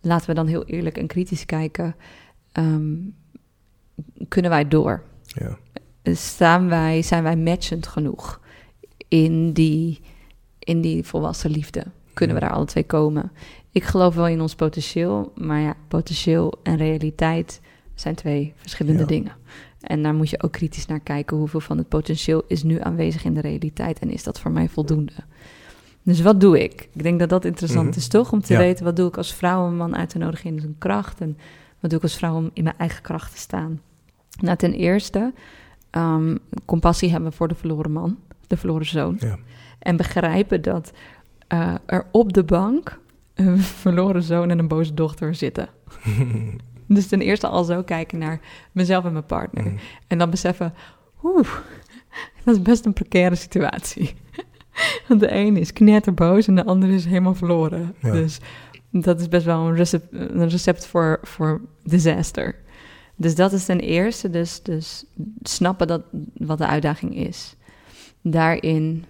[0.00, 1.94] laten we dan heel eerlijk en kritisch kijken.
[2.52, 2.94] ehm,
[4.28, 5.02] kunnen wij door?
[5.22, 5.58] Ja.
[6.14, 8.40] Staan wij, zijn wij matchend genoeg
[9.08, 10.00] in die,
[10.58, 11.84] in die volwassen liefde?
[12.14, 13.32] Kunnen we daar alle twee komen?
[13.70, 17.60] Ik geloof wel in ons potentieel, maar ja, potentieel en realiteit
[17.94, 19.06] zijn twee verschillende Ja.
[19.06, 19.32] dingen.
[19.80, 21.36] En daar moet je ook kritisch naar kijken.
[21.36, 24.68] Hoeveel van het potentieel is nu aanwezig in de realiteit en is dat voor mij
[24.68, 25.12] voldoende?
[26.02, 26.88] Dus wat doe ik?
[26.92, 27.98] Ik denk dat dat interessant Mhm.
[27.98, 28.32] is, toch?
[28.32, 28.58] Om te Ja.
[28.58, 31.38] weten wat doe ik als vrouw een man uit te nodigen in zijn kracht en
[31.82, 33.80] wat doe ik als vrouw om in mijn eigen kracht te staan?
[34.40, 35.32] Nou, ten eerste,
[35.90, 39.16] ehm, compassie hebben voor de verloren man, de verloren zoon.
[39.18, 39.38] Ja.
[39.78, 40.92] En begrijpen dat
[41.48, 43.00] eh, er op de bank
[43.34, 45.68] een verloren zoon en een boze dochter zitten.
[46.86, 48.40] Dus ten eerste al zo kijken naar
[48.72, 49.64] mezelf en mijn partner.
[49.64, 49.76] Mhm.
[50.06, 50.74] En dan beseffen,
[51.22, 51.48] oeh,
[52.44, 54.14] dat is best een precaire situatie.
[55.08, 57.94] Want de een is knetterboos en de ander is helemaal verloren.
[58.02, 58.10] Ja.
[58.10, 58.40] Dus
[58.92, 62.54] dat is best wel een recept, een recept voor, voor disaster.
[63.16, 65.04] Dus dat is ten eerste, dus, dus
[65.42, 66.02] snappen dat,
[66.36, 67.56] wat de uitdaging is.
[68.20, 69.04] Daarin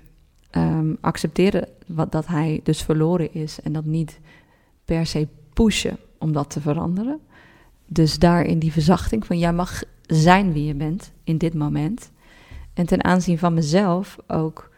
[0.50, 4.20] ehm, accepteren wat, dat hij dus verloren is en dat niet
[4.84, 7.20] per se pushen om dat te veranderen.
[7.86, 12.10] Dus daarin die verzachting van jij mag zijn wie je bent in dit moment.
[12.74, 14.70] En ten aanzien van mezelf ook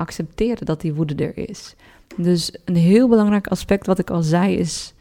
[0.00, 1.74] accepteren dat die woede er is.
[2.16, 4.94] Dus een heel belangrijk aspect wat ik al zei is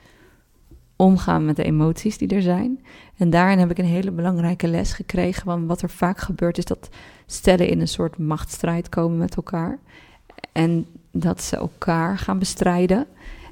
[0.96, 2.80] omgaan met de emoties die er zijn.
[3.18, 5.46] En daarin heb ik een hele belangrijke les gekregen.
[5.46, 6.90] Want wat er vaak gebeurt is dat
[7.26, 9.80] stellen in een soort machtsstrijd komen met elkaar.
[10.52, 13.08] En dat ze elkaar gaan bestrijden.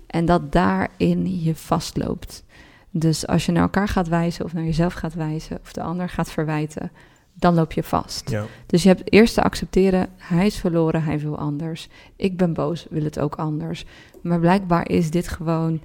[0.08, 2.44] En dat daarin je vastloopt.
[2.90, 6.10] Dus als je naar elkaar gaat wijzen of naar jezelf gaat wijzen of de ander
[6.10, 6.92] gaat verwijten,
[7.40, 8.30] dan loop je vast.
[8.30, 8.46] Ja.
[8.66, 11.88] Dus je hebt eerst te accepteren, hij is verloren, hij wil anders.
[12.16, 13.86] Ik ben boos, wil het ook anders.
[14.22, 15.82] Maar blijkbaar is dit gewoon,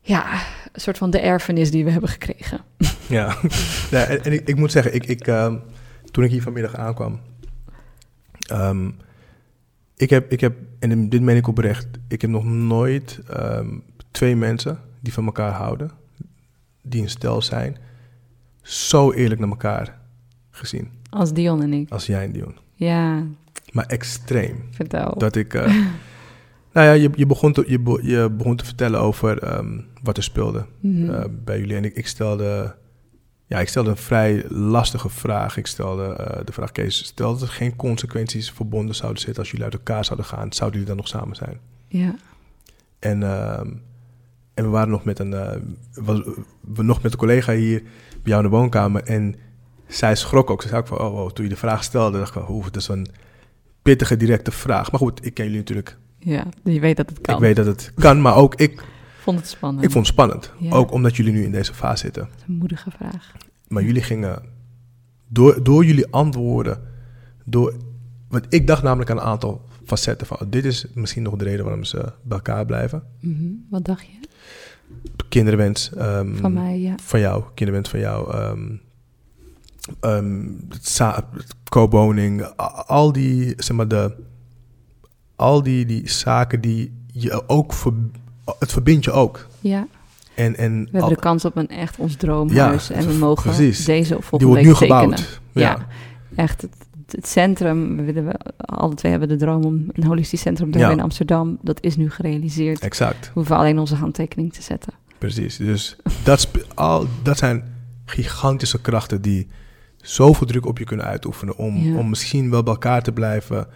[0.00, 0.32] ja,
[0.72, 2.60] een soort van de erfenis die we hebben gekregen.
[3.08, 3.36] Ja,
[3.90, 5.58] ja en, en ik, ik moet zeggen, ik, ik, ehm,
[6.10, 7.20] toen ik hier vanmiddag aankwam,
[8.46, 8.90] ehm,
[9.96, 13.78] ik heb, ik heb, en dit meen ik oprecht, ik heb nog nooit ehm,
[14.10, 15.90] twee mensen die van elkaar houden,
[16.82, 17.76] die een stel zijn,
[18.62, 20.02] zo eerlijk naar elkaar
[20.56, 21.90] gezien Als Dion en ik.
[21.90, 22.54] als jij en Dion.
[22.74, 23.22] Ja,
[23.72, 24.56] Maar extreem.
[24.70, 25.14] vertel.
[25.18, 25.74] Dat ik, eh,
[26.72, 30.16] Nou ja, je, je, begon, te, je, be- je begon te vertellen over ehm, wat
[30.16, 31.10] er speelde Mhm.
[31.10, 31.76] eh, bij jullie.
[31.76, 32.74] En ik, ik, stelde,
[33.46, 35.56] ja, ik stelde een vrij lastige vraag.
[35.56, 39.50] Ik stelde eh, de vraag, Kees, stel dat er geen consequenties verbonden zouden zitten als
[39.50, 41.58] jullie uit elkaar zouden gaan, zouden jullie dan nog samen zijn?
[41.88, 42.14] ja.
[42.98, 43.68] En, ehm,
[44.54, 45.30] en we waren nog met een,
[45.94, 46.20] was,
[46.60, 49.02] we nog met een collega hier bij jou in de woonkamer.
[49.02, 49.34] En
[49.96, 50.62] zij schrok ook.
[50.62, 52.76] Ze zei ook van, oh, toen je de vraag stelde, dacht ik van, oeh, dat
[52.76, 53.06] is een
[53.82, 54.90] pittige, directe vraag.
[54.90, 55.96] Maar goed, ik ken jullie natuurlijk.
[56.18, 57.34] ja, je weet dat het kan.
[57.34, 58.84] Ik weet dat het kan, maar ook ik,
[59.20, 59.84] vond het spannend.
[59.84, 60.52] ik vond het spannend.
[60.58, 60.70] Ja.
[60.70, 62.22] Ook omdat jullie nu in deze fase zitten.
[62.22, 63.32] Dat is een moedige vraag.
[63.68, 64.42] Maar jullie gingen,
[65.28, 66.80] door, door jullie antwoorden,
[67.44, 67.74] door,
[68.28, 71.44] want ik dacht namelijk aan een aantal facetten van, oh, dit is misschien nog de
[71.44, 73.02] reden waarom ze bij elkaar blijven.
[73.20, 73.44] Mhm.
[73.70, 74.12] Wat dacht je?
[75.28, 75.92] Kinderwens.
[75.94, 76.94] ehm, Van mij, ja.
[77.02, 78.76] van jou, kinderwens van jou, ehm
[80.00, 80.46] ehm,
[82.60, 84.14] a- al die, zeg maar, de,
[85.36, 87.92] al die, die zaken die je ook, ver,
[88.58, 89.46] het verbindt je ook.
[89.60, 89.86] Ja,
[90.34, 92.86] En, en we hebben de kans op een echt ons droomhuis.
[92.88, 93.84] Ja, en we mogen precies.
[93.84, 95.18] deze of die volgende wordt week nu tekenen.
[95.18, 95.40] gebouwd.
[95.52, 95.60] Ja.
[95.60, 95.86] Ja.
[96.42, 96.74] Echt, het,
[97.08, 100.72] het centrum, we willen, we, alle twee hebben de droom om een holistisch centrum te
[100.72, 100.80] Ja.
[100.84, 101.58] hebben in Amsterdam.
[101.62, 102.80] Dat is nu gerealiseerd.
[102.80, 104.92] exact, We hoeven alleen onze handtekening te zetten.
[105.18, 105.56] precies.
[105.56, 107.64] Dus dat, al, dat zijn
[108.04, 109.48] gigantische krachten die
[110.04, 111.98] zoveel druk op je kunnen uitoefenen om, Ja.
[111.98, 113.66] om misschien wel bij elkaar te blijven,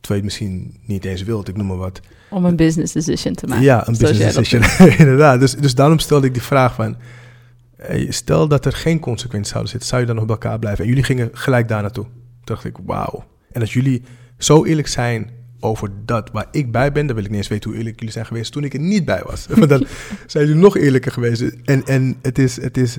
[0.00, 2.00] terwijl je het misschien niet eens wilt, ik noem maar wat.
[2.30, 3.64] Om een business decision te maken.
[3.64, 4.62] Ja, een business decision.
[4.98, 5.40] Inderdaad.
[5.40, 6.96] Dus, dus daarom stelde ik die vraag van...
[7.76, 10.82] hey, stel dat er geen consequenties zouden zitten, zou je dan nog bij elkaar blijven?
[10.82, 12.04] En jullie gingen gelijk daar naartoe.
[12.04, 12.14] Toen
[12.44, 13.24] dacht ik, wauw.
[13.52, 14.02] En als jullie
[14.38, 17.06] zo eerlijk zijn over dat waar ik bij ben...
[17.06, 19.04] dan wil ik niet eens weten hoe eerlijk jullie zijn geweest toen ik er niet
[19.04, 19.46] bij was.
[19.54, 19.86] Want dan
[20.26, 21.40] zijn jullie nog eerlijker geweest.
[21.64, 22.98] En, en het, is, het, is,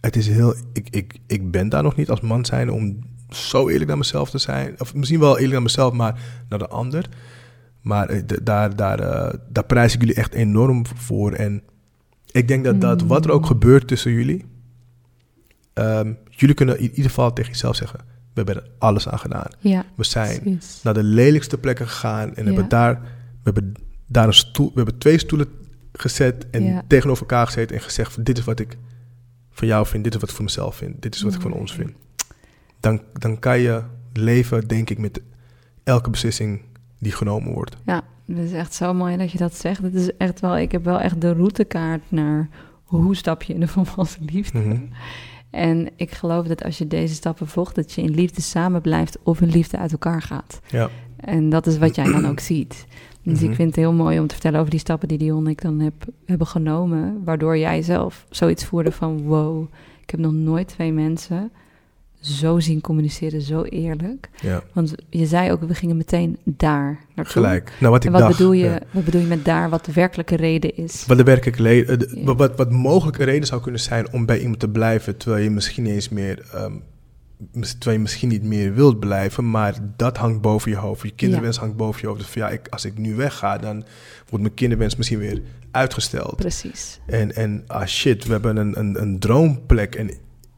[0.00, 0.54] het is heel...
[0.72, 2.98] Ik, ik, ik ben daar nog niet als man zijn om
[3.30, 4.74] zo eerlijk naar mezelf te zijn.
[4.80, 7.08] Of misschien wel eerlijk naar mezelf, maar naar de ander...
[7.80, 11.32] Maar eh, daar, daar, eh, daar prijs ik jullie echt enorm voor.
[11.32, 11.62] En
[12.30, 14.44] ik denk dat, dat wat er ook gebeurt tussen jullie,
[15.72, 19.46] ehm, jullie kunnen in ieder geval tegen jezelf zeggen: We hebben er alles aan gedaan.
[19.58, 20.82] Ja, We zijn precies.
[20.82, 22.50] naar de lelijkste plekken gegaan en Ja.
[22.50, 23.00] hebben daar,
[23.42, 23.72] we hebben
[24.06, 25.48] daar een stoel, we hebben twee stoelen
[25.92, 26.82] gezet en Ja.
[26.88, 28.76] tegenover elkaar gezeten en gezegd: Dit is wat ik
[29.58, 31.52] van jou vind, dit is wat ik voor mezelf vind, dit is wat ik van
[31.52, 31.92] ons vind.
[32.80, 33.82] Dan, dan kan je
[34.12, 35.20] leven, denk ik, met
[35.84, 36.62] elke beslissing
[36.98, 37.76] die genomen wordt.
[37.84, 39.82] Ja, het is echt zo mooi dat je dat zegt.
[39.82, 42.48] Het is echt wel, ik heb wel echt de routekaart naar
[42.84, 44.58] hoe stap je in de volwassen liefde.
[44.58, 44.82] Mhm.
[45.50, 49.18] En ik geloof dat als je deze stappen volgt, dat je in liefde samen blijft
[49.22, 50.60] of in liefde uit elkaar gaat.
[50.66, 50.88] Ja.
[51.16, 52.86] En dat is wat jij dan ook ziet.
[53.28, 53.48] Dus Mhm.
[53.50, 55.62] ik vind het heel mooi om te vertellen over die stappen die Dion en ik
[55.62, 55.94] dan heb,
[56.26, 57.20] hebben genomen.
[57.24, 59.66] Waardoor jij zelf zoiets voerde van wow,
[60.02, 61.50] ik heb nog nooit twee mensen
[62.20, 64.30] zo zien communiceren, zo eerlijk.
[64.42, 67.32] Ja, Want je zei ook, we gingen meteen daar naartoe.
[67.32, 67.72] gelijk.
[67.80, 68.36] Nou, wat ik En wat dacht.
[68.38, 68.80] bedoel, je, ja.
[68.90, 71.04] wat bedoel je met daar, wat de werkelijke reden is?
[71.06, 72.22] Wat de werkelijke le- eh, Ja.
[72.24, 75.50] wat, wat, wat mogelijke reden zou kunnen zijn om bij iemand te blijven, terwijl je
[75.50, 76.72] misschien eens meer, ehm,
[77.52, 81.02] terwijl je misschien niet meer wilt blijven, maar dat hangt boven je hoofd.
[81.02, 82.18] Je kinderwens hangt boven je hoofd.
[82.20, 83.84] Dus van, ja, ik, als ik nu wegga, dan
[84.28, 86.36] wordt mijn kinderwens misschien weer uitgesteld.
[86.36, 87.00] Precies.
[87.06, 90.10] En, en ah shit, we hebben een, een, een droomplek en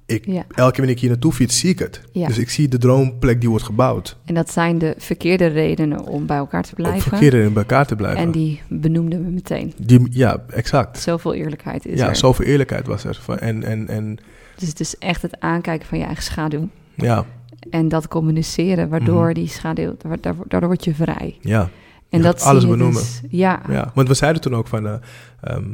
[0.06, 0.32] ik, Ja.
[0.34, 2.00] elke keer wanneer ik hier naartoe fiets, zie ik het.
[2.12, 2.26] Ja.
[2.26, 4.16] Dus ik zie de droomplek die wordt gebouwd.
[4.24, 7.00] En dat zijn de verkeerde redenen om bij elkaar te blijven.
[7.10, 8.20] verkeerde in bij elkaar te blijven.
[8.20, 9.72] En die benoemden we meteen.
[9.78, 10.98] die, ja, exact.
[10.98, 12.16] Zoveel eerlijkheid is Ja, er.
[12.16, 13.20] zoveel eerlijkheid was er.
[13.38, 14.18] En, en, en
[14.60, 16.68] Dus het is echt het aankijken van je eigen schaduw.
[16.94, 17.24] ja,
[17.70, 19.34] En dat communiceren, waardoor Mhm.
[19.34, 21.38] die schaduw, daardoor daardoor word je vrij.
[21.40, 21.70] ja.
[22.10, 23.02] En Je dat alles benoemen.
[23.02, 24.94] Dus, ja, Ja, want we zeiden toen ook van, eh,
[25.40, 25.64] ehm,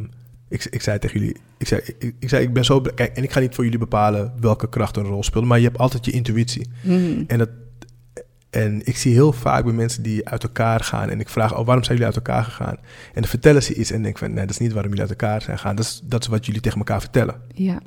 [0.49, 3.23] ik, ik zei tegen jullie, ik zei, ik, ik zei, ik ben zo kijk, en
[3.23, 6.05] ik ga niet voor jullie bepalen welke kracht een rol speelt, maar je hebt altijd
[6.05, 6.69] je intuïtie.
[6.83, 7.23] Mhm.
[7.27, 7.49] En, dat,
[8.51, 11.65] en ik zie heel vaak bij mensen die uit elkaar gaan en ik vraag, oh,
[11.67, 12.77] waarom zijn jullie uit elkaar gegaan?
[13.15, 15.09] En dan vertellen ze iets en ik denk van, nee, dat is niet waarom jullie
[15.09, 17.35] uit elkaar zijn gegaan, dat is, dat is wat jullie tegen elkaar vertellen.
[17.55, 17.79] ja,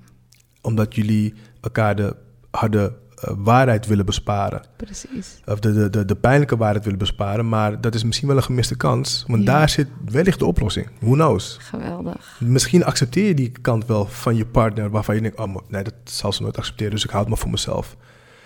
[0.61, 2.15] Omdat jullie elkaar de
[2.51, 4.61] harde eh, waarheid willen besparen.
[4.75, 5.39] precies.
[5.45, 7.49] Of de, de, de, de pijnlijke waarheid willen besparen.
[7.49, 9.23] Maar dat is misschien wel een gemiste kans.
[9.27, 9.51] Want Ja.
[9.57, 10.87] daar zit wellicht de oplossing.
[10.99, 11.57] Who knows?
[11.61, 12.37] Geweldig.
[12.39, 14.89] Misschien accepteer je die kant wel van je partner.
[14.89, 16.91] Waarvan je denkt, oh nee, dat zal ze nooit accepteren.
[16.93, 17.95] Dus ik houd het maar voor mezelf.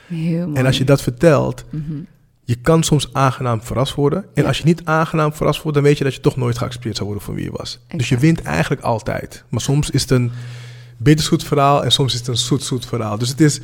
[0.08, 0.60] Heel mooi.
[0.60, 1.94] En als je dat vertelt, Mhm.
[2.44, 4.26] je kan soms aangenaam verrast worden.
[4.34, 4.48] En Ja.
[4.48, 7.08] als je niet aangenaam verrast wordt, dan weet je dat je toch nooit geaccepteerd zou
[7.08, 7.80] worden voor wie je was.
[7.96, 9.44] Dus je wint eigenlijk altijd.
[9.50, 10.32] Maar soms is het een
[11.04, 13.18] bitterzoet verhaal en soms is het een zoet-zoet verhaal.
[13.18, 13.62] Dus het is...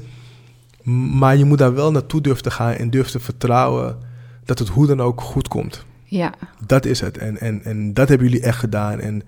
[1.19, 3.97] Maar je moet daar wel naartoe durven te gaan en durven te vertrouwen
[4.45, 5.85] dat het hoe dan ook goed komt.
[6.03, 6.33] Ja,
[6.65, 7.17] Dat is het.
[7.17, 8.99] En, en, en dat hebben jullie echt gedaan.
[8.99, 9.21] En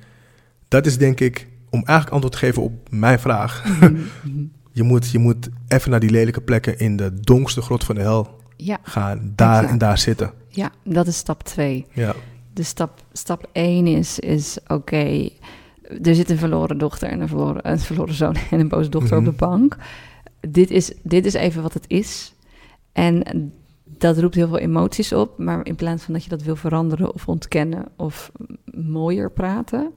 [0.67, 3.63] dat is denk ik, om eigenlijk antwoord te geven op mijn vraag.
[3.65, 3.93] Mhm.
[4.23, 4.43] Mhm.
[4.73, 8.01] Je moet, je moet even naar die lelijke plekken in de donkste grot van de
[8.01, 9.31] hel ja, gaan.
[9.35, 9.71] Daar Exact.
[9.71, 10.31] en daar zitten.
[10.49, 11.85] ja, dat is stap twee.
[11.93, 12.13] Ja,
[12.53, 15.29] Dus stap, stap 1 is, is oké,
[16.01, 19.17] er zit een verloren dochter en een verloren, een verloren zoon en een boze dochter
[19.17, 19.31] op Mhm.
[19.31, 19.77] de bank.
[20.47, 22.33] Dit is, dit is even wat het is.
[22.91, 23.23] En
[23.83, 27.13] dat roept heel veel emoties op, maar in plaats van dat je dat wil veranderen
[27.13, 28.31] of ontkennen of
[28.73, 29.91] mooier praten,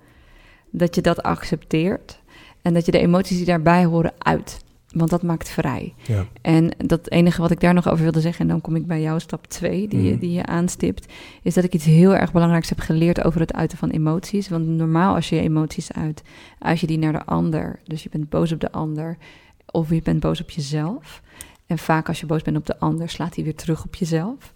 [0.70, 2.20] dat je dat accepteert
[2.62, 4.63] en dat je de emoties die daarbij horen uit.
[4.94, 5.94] Want dat maakt vrij.
[6.06, 6.26] Ja.
[6.42, 9.00] En dat enige wat ik daar nog over wilde zeggen, en dan kom ik bij
[9.00, 10.20] jou stap 2, die, je, Mhm.
[10.20, 13.78] die je aanstipt, is dat ik iets heel erg belangrijks heb geleerd over het uiten
[13.78, 14.48] van emoties.
[14.48, 16.22] Want normaal als je je emoties uit,
[16.58, 17.80] uit je die naar de ander.
[17.84, 19.16] Dus je bent boos op de ander
[19.70, 21.22] of je bent boos op jezelf.
[21.66, 24.52] En vaak als je boos bent op de ander, slaat hij weer terug op jezelf.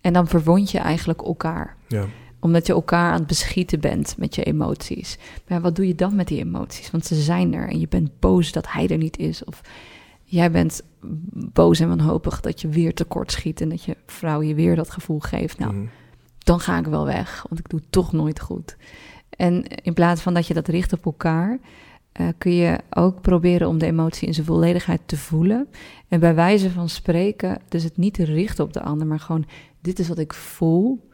[0.00, 2.04] En dan verwond je eigenlijk elkaar Ja.
[2.42, 5.18] Omdat je elkaar aan het beschieten bent met je emoties.
[5.48, 6.90] Maar wat doe je dan met die emoties?
[6.90, 9.44] Want ze zijn er en je bent boos dat hij er niet is.
[9.44, 9.60] Of
[10.24, 10.82] jij bent
[11.52, 13.60] boos en wanhopig dat je weer tekort schiet...
[13.60, 15.58] en dat je vrouw je weer dat gevoel geeft.
[15.58, 15.84] Nou, Mhm.
[16.38, 18.76] dan ga ik wel weg, want ik doe toch nooit goed.
[19.30, 21.58] En in plaats van dat je dat richt op elkaar...
[22.12, 25.68] eh, kun je ook proberen om de emotie in zijn volledigheid te voelen.
[26.08, 29.06] En bij wijze van spreken, dus het niet te richten op de ander...
[29.06, 29.44] maar gewoon,
[29.80, 31.10] dit is wat ik voel...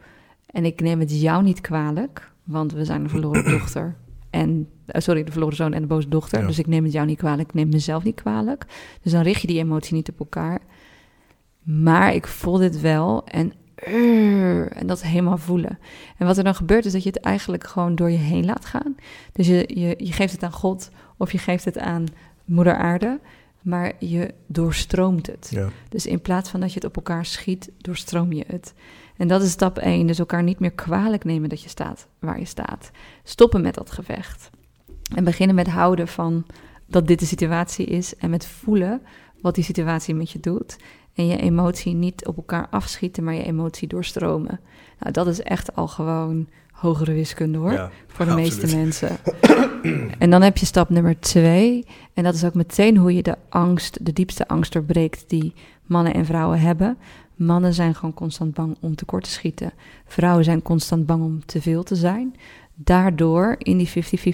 [0.51, 3.95] En ik neem het jou niet kwalijk, want we zijn de verloren dochter.
[4.29, 6.39] En, eh, sorry, de verloren zoon en de boze dochter.
[6.39, 6.47] Ja.
[6.47, 8.65] Dus ik neem het jou niet kwalijk, ik neem mezelf niet kwalijk.
[9.01, 10.59] Dus dan richt je die emotie niet op elkaar.
[11.63, 13.53] Maar ik voel dit wel en,
[13.87, 15.79] uh, en dat helemaal voelen.
[16.17, 18.65] En wat er dan gebeurt is dat je het eigenlijk gewoon door je heen laat
[18.65, 18.95] gaan.
[19.31, 22.05] Dus je, je, je geeft het aan God of je geeft het aan
[22.45, 23.19] moeder aarde.
[23.61, 25.47] Maar je doorstroomt het.
[25.51, 25.69] Ja.
[25.89, 28.73] Dus in plaats van dat je het op elkaar schiet, doorstroom je het.
[29.19, 30.07] En dat is stap 1.
[30.07, 32.91] Dus elkaar niet meer kwalijk nemen dat je staat waar je staat.
[33.23, 34.49] Stoppen met dat gevecht.
[35.15, 36.45] En beginnen met houden van
[36.85, 38.15] dat dit de situatie is.
[38.15, 39.01] En met voelen
[39.41, 40.77] wat die situatie met je doet.
[41.13, 44.59] En je emotie niet op elkaar afschieten, maar je emotie doorstromen.
[44.99, 48.61] Nou, dat is echt al gewoon hogere wiskunde hoor Ja, voor de absoluut.
[48.61, 49.17] meeste mensen.
[50.23, 51.85] en dan heb je stap nummer twee.
[52.13, 55.53] En dat is ook meteen hoe je de angst, de diepste angst doorbreekt die
[55.85, 56.97] mannen en vrouwen hebben.
[57.39, 59.73] Mannen zijn gewoon constant bang om tekort te schieten.
[60.05, 62.35] Vrouwen zijn constant bang om te veel te zijn.
[62.73, 63.91] Daardoor, in die 50-50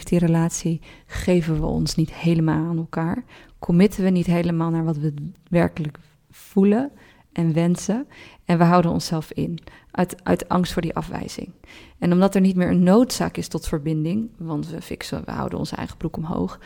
[0.07, 3.23] relatie, geven we ons niet helemaal aan elkaar.
[3.59, 5.13] Committen we niet helemaal naar wat we
[5.49, 5.99] werkelijk
[6.29, 6.91] voelen
[7.31, 8.07] en wensen.
[8.45, 9.59] En we houden onszelf in,
[9.91, 11.51] uit, uit angst voor die afwijzing.
[11.97, 15.59] En omdat er niet meer een noodzaak is tot verbinding, want we fixen, we houden
[15.59, 16.59] onze eigen broek omhoog,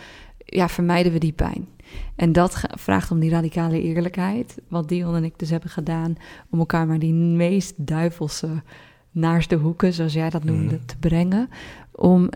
[0.49, 1.67] ja, vermijden we die pijn.
[2.15, 6.15] En dat vraagt om die radicale eerlijkheid, wat Dion en ik dus hebben gedaan,
[6.49, 8.63] om elkaar maar die meest duivelse,
[9.11, 10.85] naarste hoeken, zoals jij dat noemde, Mhm.
[10.85, 11.49] te brengen.
[11.91, 12.29] Om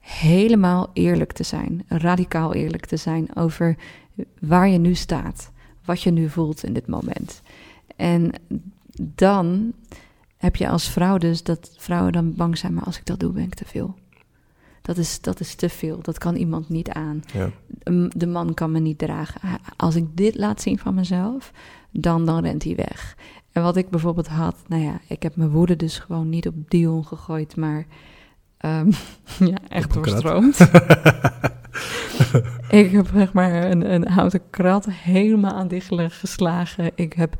[0.00, 3.76] helemaal eerlijk te zijn, radicaal eerlijk te zijn over
[4.40, 5.52] waar je nu staat,
[5.84, 7.42] wat je nu voelt in dit moment.
[7.96, 8.30] En
[8.96, 9.72] dan
[10.36, 13.32] heb je als vrouw dus dat vrouwen dan bang zijn, maar als ik dat doe,
[13.32, 13.94] ben ik te veel.
[14.86, 15.98] Dat is, dat is te veel.
[16.02, 17.22] Dat kan iemand niet aan.
[17.32, 17.50] Ja.
[17.82, 19.40] Een- De man kan me niet dragen.
[19.76, 21.52] Als ik dit laat zien van mezelf,
[21.90, 23.16] dan, dan rent hij weg.
[23.52, 26.54] En wat ik bijvoorbeeld had, nou ja, ik heb mijn woede dus gewoon niet op
[26.68, 27.86] Dion gegooid, maar
[28.56, 28.90] ehm,
[29.52, 30.58] ja, echt doorstroomd.
[32.68, 36.90] ik heb zeg maar een, een houten krat helemaal aan diggelen geslagen.
[36.94, 37.36] Ik heb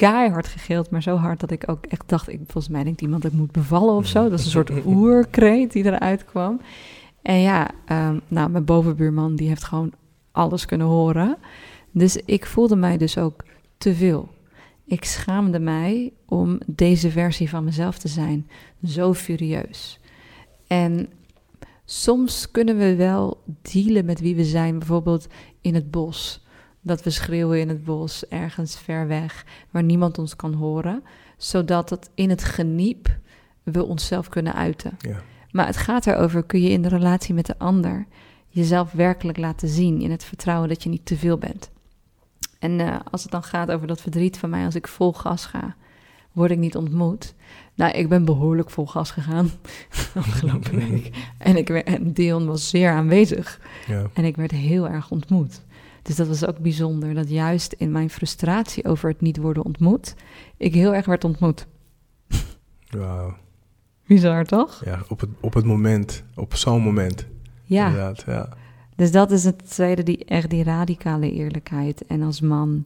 [0.00, 3.22] keihard gegild, maar zo hard dat ik ook echt dacht, ik, volgens mij denkt iemand
[3.22, 4.28] dat ik moet bevallen of zo.
[4.28, 6.60] Dat is een soort oerkreet die eruit kwam.
[7.22, 9.92] En ja, ehm, nou, mijn bovenbuurman die heeft gewoon
[10.32, 11.36] alles kunnen horen.
[11.90, 13.44] Dus ik voelde mij dus ook
[13.78, 14.28] te veel.
[14.84, 18.48] Ik schaamde mij om deze versie van mezelf te zijn.
[18.84, 20.00] Zo furieus.
[20.66, 21.08] En
[21.84, 25.26] soms kunnen we wel dealen met wie we zijn, bijvoorbeeld
[25.60, 26.44] in het bos.
[26.80, 31.02] Dat we schreeuwen in het bos, ergens ver weg, waar niemand ons kan horen,
[31.36, 33.18] zodat het in het geniep
[33.62, 34.96] we onszelf kunnen uiten.
[34.98, 35.22] Ja.
[35.50, 38.06] Maar het gaat erover, kun je in de relatie met de ander
[38.48, 41.70] jezelf werkelijk laten zien in het vertrouwen dat je niet te veel bent.
[42.58, 45.46] En eh, als het dan gaat over dat verdriet van mij, als ik vol gas
[45.46, 45.76] ga,
[46.32, 47.34] word ik niet ontmoet.
[47.74, 49.50] Nou, ik ben behoorlijk vol gas gegaan
[50.14, 51.10] afgelopen week.
[51.38, 53.60] En, ik, werd- en Dion was zeer aanwezig.
[53.86, 54.06] Ja.
[54.12, 55.62] En ik werd heel erg ontmoet.
[56.02, 60.14] Dus dat was ook bijzonder, dat juist in mijn frustratie over het niet worden ontmoet,
[60.56, 61.66] ik heel erg werd ontmoet.
[62.90, 63.36] Wauw.
[64.06, 64.84] Bizar, toch?
[64.84, 67.26] Ja, op het, op het moment, op zo'n moment.
[67.62, 67.86] Ja.
[67.86, 68.48] Inderdaad, ja.
[68.96, 72.06] Dus dat is het tweede, die, echt die radicale eerlijkheid.
[72.06, 72.84] En als man,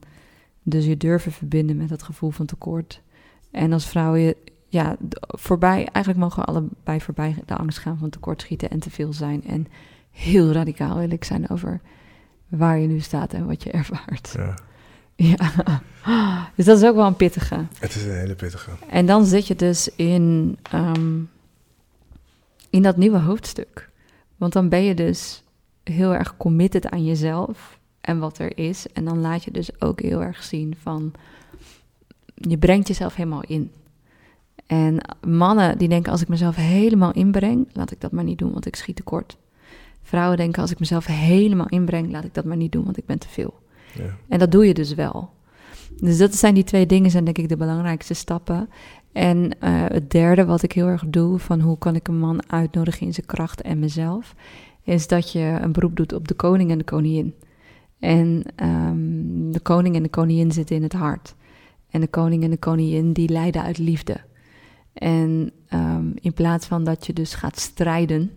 [0.62, 3.02] dus je durven verbinden met dat gevoel van tekort.
[3.50, 4.36] En als vrouw je,
[4.68, 9.12] ja, voorbij, eigenlijk mogen we allebei voorbij de angst gaan van tekortschieten en te veel
[9.12, 9.44] zijn.
[9.44, 9.66] En
[10.10, 11.80] heel radicaal eerlijk zijn over
[12.48, 14.34] waar je nu staat en wat je ervaart.
[14.36, 14.54] ja.
[15.16, 17.66] Ja, dus dat is ook wel een pittige.
[17.78, 18.70] Het is een hele pittige.
[18.88, 21.20] En dan zit je dus in, ehm,
[22.70, 23.90] in dat nieuwe hoofdstuk.
[24.36, 25.42] Want dan ben je dus
[25.82, 28.86] heel erg committed aan jezelf en wat er is.
[28.92, 31.12] En dan laat je dus ook heel erg zien van,
[32.34, 33.72] je brengt jezelf helemaal in.
[34.66, 38.52] En mannen die denken, als ik mezelf helemaal inbreng, laat ik dat maar niet doen,
[38.52, 39.36] want ik schiet tekort.
[40.04, 43.06] Vrouwen denken, als ik mezelf helemaal inbreng, laat ik dat maar niet doen, want ik
[43.06, 43.54] ben te veel.
[43.92, 44.16] Ja.
[44.28, 45.30] En dat doe je dus wel.
[45.96, 48.68] Dus dat zijn die twee dingen, zijn denk ik de belangrijkste stappen.
[49.12, 49.50] En uh,
[49.88, 53.14] het derde wat ik heel erg doe, van hoe kan ik een man uitnodigen in
[53.14, 54.34] zijn kracht en mezelf,
[54.82, 57.34] is dat je een beroep doet op de koning en de koningin.
[57.98, 61.34] En um, de koning en de koningin zitten in het hart.
[61.90, 64.16] En de koning en de koningin die leiden uit liefde.
[64.92, 68.30] En um, in plaats van dat je dus gaat strijden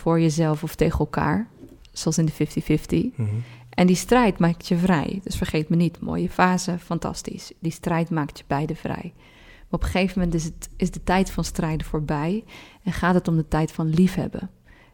[0.00, 1.48] voor jezelf of tegen elkaar,
[1.92, 3.16] zoals in de 50-50.
[3.16, 3.28] Mm
[3.70, 5.20] En die strijd maakt je vrij.
[5.24, 7.52] Dus vergeet me niet, mooie fase, fantastisch.
[7.58, 9.12] Die strijd maakt je beide vrij.
[9.14, 12.44] Maar op een gegeven moment is, het, is de tijd van strijden voorbij
[12.82, 14.50] en gaat het om de tijd van liefhebben.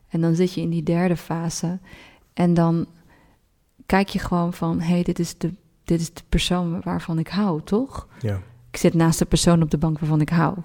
[0.08, 1.78] En dan zit je in die derde fase
[2.34, 2.86] en dan
[3.86, 5.52] kijk je gewoon van, hé, hey, dit, is de,
[5.84, 8.08] dit is de persoon waarvan ik hou, toch?
[8.20, 8.40] Ja.
[8.70, 10.56] Ik zit naast de persoon op de bank waarvan ik hou.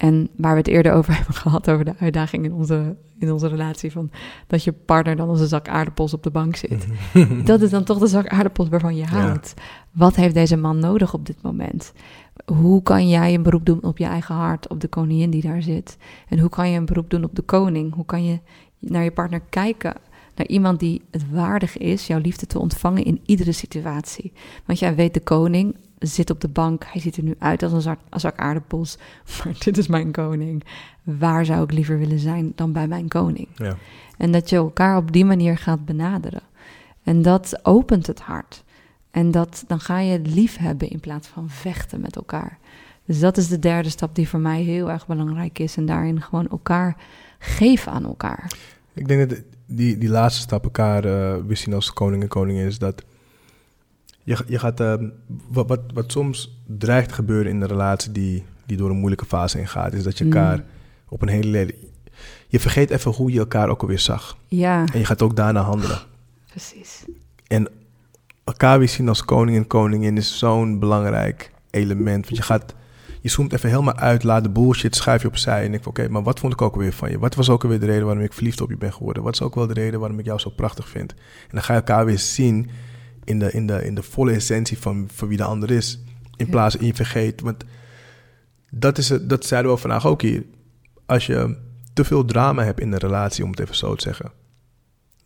[0.00, 3.48] En waar we het eerder over hebben gehad, over de uitdaging in onze, in onze
[3.48, 4.10] relatie, van
[4.46, 6.86] dat je partner dan als een zak aardappels op de bank zit.
[7.44, 9.54] dat is dan toch de zak aardappels waarvan je houdt.
[9.90, 11.92] Wat heeft deze man nodig op dit moment?
[12.44, 15.62] Hoe kan jij een beroep doen op je eigen hart, op de koningin die daar
[15.62, 15.96] zit?
[16.28, 17.94] En hoe kan je een beroep doen op de koning?
[17.94, 18.38] Hoe kan je
[18.78, 19.94] naar je partner kijken
[20.34, 24.32] naar iemand die het waardig is jouw liefde te ontvangen in iedere situatie.
[24.64, 27.72] Want jij weet, de koning zit op de bank, hij ziet er nu uit als
[27.72, 28.98] een zak, als zak aardappels,
[29.44, 30.64] maar dit is mijn koning.
[31.02, 33.48] Waar zou ik liever willen zijn dan bij mijn koning?
[33.54, 33.76] Ja.
[34.16, 36.42] En dat je elkaar op die manier gaat benaderen.
[37.02, 38.64] En dat opent het hart.
[39.10, 42.58] En dat, dan ga je lief hebben in plaats van vechten met elkaar.
[43.04, 45.76] Dus dat is de derde stap die voor mij heel erg belangrijk is.
[45.76, 46.96] En daarin gewoon elkaar
[47.38, 48.52] geven aan elkaar.
[48.92, 49.38] Ik denk dat
[49.70, 53.02] die, die laatste stap elkaar uh, weer zien als koning en koningin is dat
[54.22, 54.94] je, je gaat, uh,
[55.48, 59.56] wat, wat, wat soms dreigt gebeuren in een relatie die, die door een moeilijke fase
[59.56, 60.64] heen gaat, is dat je elkaar mm.
[61.08, 61.74] op een hele.
[62.48, 64.36] Je vergeet even hoe je elkaar ook alweer zag.
[64.48, 64.84] Ja.
[64.92, 65.98] En je gaat ook daarna handelen.
[66.50, 67.04] Precies.
[67.46, 67.68] En
[68.44, 72.24] elkaar weer zien als koning en koningin is zo'n belangrijk element.
[72.24, 72.74] Want je gaat
[73.20, 75.64] je zoomt even helemaal uit, laat de bullshit, schuif je opzij.
[75.64, 77.18] En ik oké, maar wat vond ik ook alweer van je?
[77.18, 79.22] Wat was ook alweer de reden waarom ik verliefd op je ben geworden?
[79.22, 81.12] Wat is ook wel de reden waarom ik jou zo prachtig vind?
[81.12, 82.70] En dan ga je elkaar weer zien
[83.24, 86.02] in de, in de, in de volle essentie van, van wie de ander is.
[86.36, 87.40] In plaats van je vergeet.
[87.40, 87.64] Want
[88.70, 90.44] dat, is het, dat zeiden we vandaag ook hier.
[91.06, 91.56] Als je
[91.92, 94.39] te veel drama hebt in een relatie, om het even zo te zeggen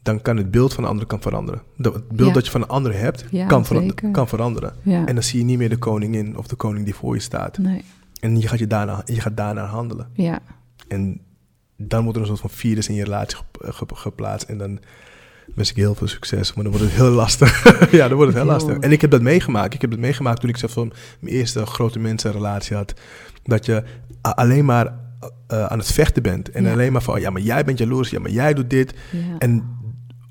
[0.04, 1.62] dan kan het beeld van de andere kan veranderen.
[1.76, 4.74] het beeld dat je van de andere hebt, kan, kan, veranderen.
[4.84, 7.58] En dan zie je niet meer de koningin of de koning die voor je staat.
[7.58, 7.84] Nee.
[8.20, 10.08] En je gaat, je, daarna, je gaat daarnaar handelen.
[10.12, 10.40] Ja.
[10.88, 11.20] En
[11.76, 13.38] dan wordt er een soort van virus in je relatie
[13.92, 14.48] geplaatst.
[14.48, 14.80] En dan
[15.54, 16.54] wens ik heel veel succes.
[16.54, 17.90] Maar dan wordt het heel lastig.
[17.90, 18.78] ja, dan wordt het heel lastig.
[18.78, 19.74] En ik heb dat meegemaakt.
[19.74, 22.94] Ik heb dat meegemaakt toen ik zelf van mijn eerste grote mensenrelatie had.
[23.42, 23.84] Dat je
[24.20, 26.50] alleen maar uh, aan het vechten bent.
[26.50, 28.10] En alleen maar van, ja, maar jij bent jaloers.
[28.10, 28.94] Ja, maar jij doet dit.
[29.38, 29.82] En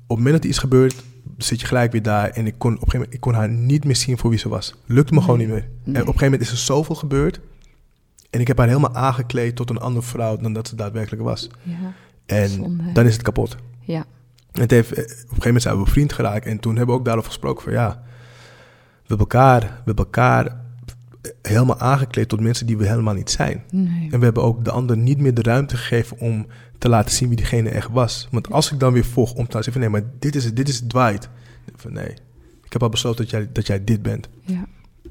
[0.06, 1.02] het moment dat iets gebeurt,
[1.38, 2.30] zit je gelijk weer daar.
[2.30, 4.38] En ik kon op een gegeven moment ik kon haar niet meer zien voor wie
[4.38, 4.74] ze was.
[4.86, 5.68] Lukte me gewoon niet meer.
[5.84, 7.40] En op een gegeven moment is er zoveel gebeurd.
[8.30, 11.50] En ik heb haar helemaal aangekleed tot een andere vrouw dan dat ze daadwerkelijk was.
[11.62, 11.92] Ja,
[12.26, 13.56] en dan is het kapot.
[13.80, 14.06] Ja.
[14.52, 16.46] En het heeft, op een gegeven moment zijn we vriend geraakt.
[16.46, 18.02] En toen hebben we ook daarover gesproken van ja,
[19.02, 20.62] we hebben elkaar, we hebben elkaar
[21.42, 23.62] helemaal aangekleed tot mensen die we helemaal niet zijn.
[23.70, 24.08] Nee.
[24.10, 26.46] En we hebben ook de ander niet meer de ruimte gegeven om
[26.78, 28.28] te laten zien wie diegene echt was.
[28.30, 30.68] Want als ik dan weer volg om te zeggen van nee, maar dit is, dit
[30.68, 31.28] is Dwight.
[31.76, 32.10] Van nee,
[32.64, 34.28] ik heb al besloten dat jij, dat jij dit bent.
[34.40, 34.66] Ja.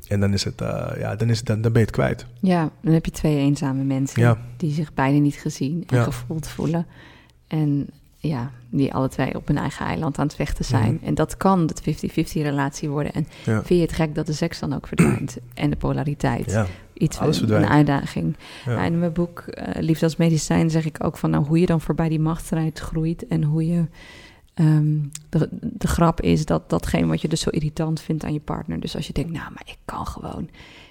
[0.07, 2.25] En dan is het, uh, ja, dan, is het, dan, dan ben je het kwijt.
[2.39, 4.37] Ja, dan heb je twee eenzame mensen ja.
[4.57, 6.85] die zich beide niet gezien en gevoeld voelen.
[7.47, 7.89] En
[8.27, 10.93] ja, die alle twee op hun eigen eiland aan het vechten zijn.
[10.93, 11.05] Mhm.
[11.05, 13.13] En dat kan de 50-50 relatie worden.
[13.13, 15.37] En vind je het gek dat de seks dan ook verdwijnt?
[15.53, 16.51] en de polariteit.
[16.51, 18.35] Ja, Iets alles een uitdaging.
[18.65, 18.83] Ja.
[18.83, 21.29] in mijn boek uh, Liefde als medicijn zeg ik ook van...
[21.29, 23.27] nou, hoe je dan voorbij die machtsstrijd groeit...
[23.27, 23.85] en hoe je...
[24.53, 24.97] Ehm,
[25.29, 28.79] de, de grap is dat datgene wat je dus zo irritant vindt aan je partner...
[28.79, 30.49] dus als je denkt, nou, maar ik kan gewoon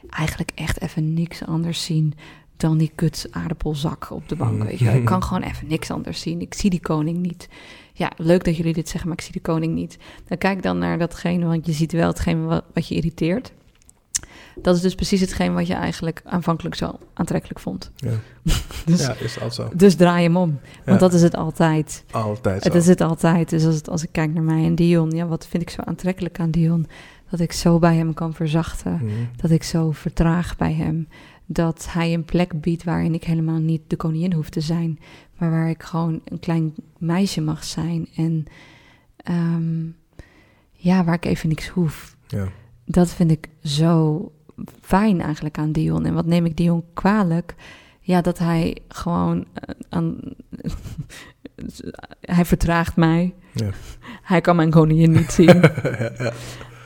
[0.08, 2.14] eigenlijk echt even niks anders zien
[2.62, 4.62] dan die kut aardappelzak op de bank.
[4.62, 4.90] Weet je.
[4.90, 6.40] Ik kan gewoon even niks anders zien.
[6.40, 7.48] Ik zie die koning niet.
[7.92, 9.98] Ja, leuk dat jullie dit zeggen, maar ik zie de koning niet.
[10.28, 13.52] Dan kijk dan naar datgene, want je ziet wel hetgeen wat, wat je irriteert.
[14.56, 17.90] Dat is dus precies hetgeen wat je eigenlijk aanvankelijk zo aantrekkelijk vond.
[17.96, 18.10] Ja,
[18.86, 19.68] dus, ja is dat zo.
[19.74, 20.60] Dus draai hem om.
[20.84, 22.04] Want dat is het altijd.
[22.10, 23.50] Altijd Het is het altijd.
[23.50, 25.80] Dus als, het, als ik kijk naar mij en Dion, ja, wat vind ik zo
[25.84, 26.86] aantrekkelijk aan Dion?
[27.30, 28.94] Dat ik zo bij hem kan verzachten.
[28.94, 29.12] Mhm.
[29.36, 31.08] Dat ik zo vertraag bij hem.
[31.52, 34.98] Dat hij een plek biedt waarin ik helemaal niet de koningin hoef te zijn.
[35.38, 38.08] Maar waar ik gewoon een klein meisje mag zijn.
[38.16, 38.44] En
[39.16, 39.84] ehm,
[40.72, 42.16] ja, waar ik even niks hoef.
[42.26, 42.48] Ja.
[42.84, 44.32] Dat vind ik zo
[44.80, 46.06] fijn eigenlijk aan Dion.
[46.06, 47.54] En wat neem ik Dion kwalijk?
[48.00, 50.20] Ja, dat hij gewoon eh, aan.
[52.20, 53.34] hij vertraagt mij.
[53.52, 53.70] Ja.
[54.22, 55.60] Hij kan mijn koningin niet zien.
[55.62, 56.32] ja, ja.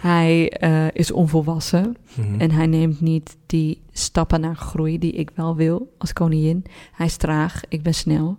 [0.00, 1.96] Hij eh, is onvolwassen.
[2.14, 2.40] Mhm.
[2.40, 6.64] En hij neemt niet die stappen naar groei die ik wel wil als koningin.
[6.92, 8.38] Hij is traag, ik ben snel.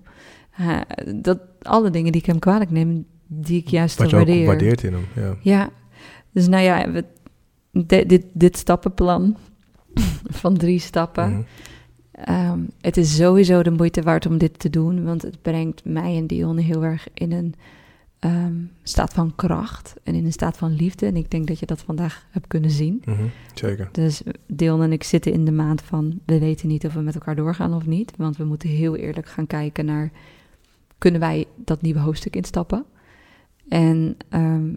[0.50, 0.86] Hij-
[1.16, 4.46] dat, alle dingen die ik hem kwalijk neem, die ik juist Wat waardeer.
[4.46, 5.06] waardeert in hem.
[5.16, 5.36] Ja.
[5.42, 5.70] Ja,
[6.32, 7.06] dus nou ja, we,
[7.72, 9.38] de- dit, dit stappenplan
[10.42, 11.30] van drie stappen.
[11.32, 11.42] Mhm.
[12.12, 16.18] Ehm, het is sowieso de moeite waard om dit te doen, want het brengt mij
[16.18, 17.54] en Dion heel erg in een
[18.20, 21.06] ehm, staat van kracht en in een staat van liefde.
[21.06, 23.02] En ik denk dat je dat vandaag hebt kunnen zien.
[23.06, 23.24] Mhm.
[23.54, 23.90] Zeker.
[23.92, 27.16] Dus Dion en ik zitten in de maand van we weten niet of we met
[27.16, 30.12] elkaar doorgaan of niet, want we moeten heel eerlijk gaan kijken naar
[30.98, 32.86] kunnen wij dat nieuwe hoofdstuk instappen
[33.68, 34.74] en ehm,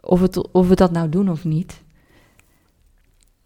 [0.00, 1.82] of, het, of we dat nou doen of niet.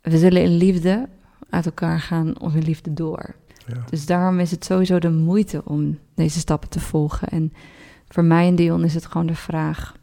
[0.00, 1.08] We zullen in liefde
[1.50, 3.34] uit elkaar gaan of in liefde door.
[3.66, 3.84] Ja.
[3.90, 7.28] Dus daarom is het sowieso de moeite om deze stappen te volgen.
[7.28, 7.52] En
[8.14, 9.96] voor mij en Dion is het gewoon de vraag.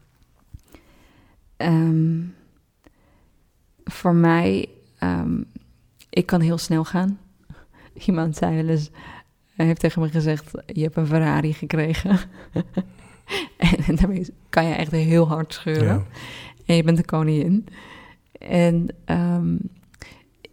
[1.57, 2.19] ehm,
[3.83, 5.41] voor mij, ehm,
[6.09, 7.19] ik kan heel snel gaan.
[8.05, 8.89] Iemand zei wel eens,
[9.55, 12.19] hij heeft tegen me gezegd: Je hebt een Ferrari gekregen.
[13.87, 15.85] en daarmee kan je echt heel hard scheuren.
[15.97, 16.05] Ja.
[16.65, 17.67] En je bent de koningin.
[18.39, 19.57] En ehm,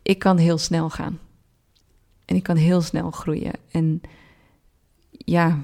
[0.02, 1.18] ik kan heel snel gaan.
[2.24, 3.52] En ik kan heel snel groeien.
[3.70, 4.00] En
[5.10, 5.58] ja,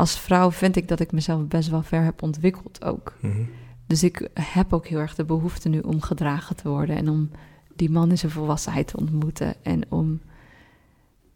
[0.00, 3.16] als vrouw vind ik dat ik mezelf best wel ver heb ontwikkeld ook.
[3.20, 3.42] Mhm.
[3.86, 6.96] Dus ik heb ook heel erg de behoefte nu om gedragen te worden.
[6.96, 7.30] En om
[7.76, 9.54] die man in zijn volwassenheid te ontmoeten.
[9.62, 10.20] En om,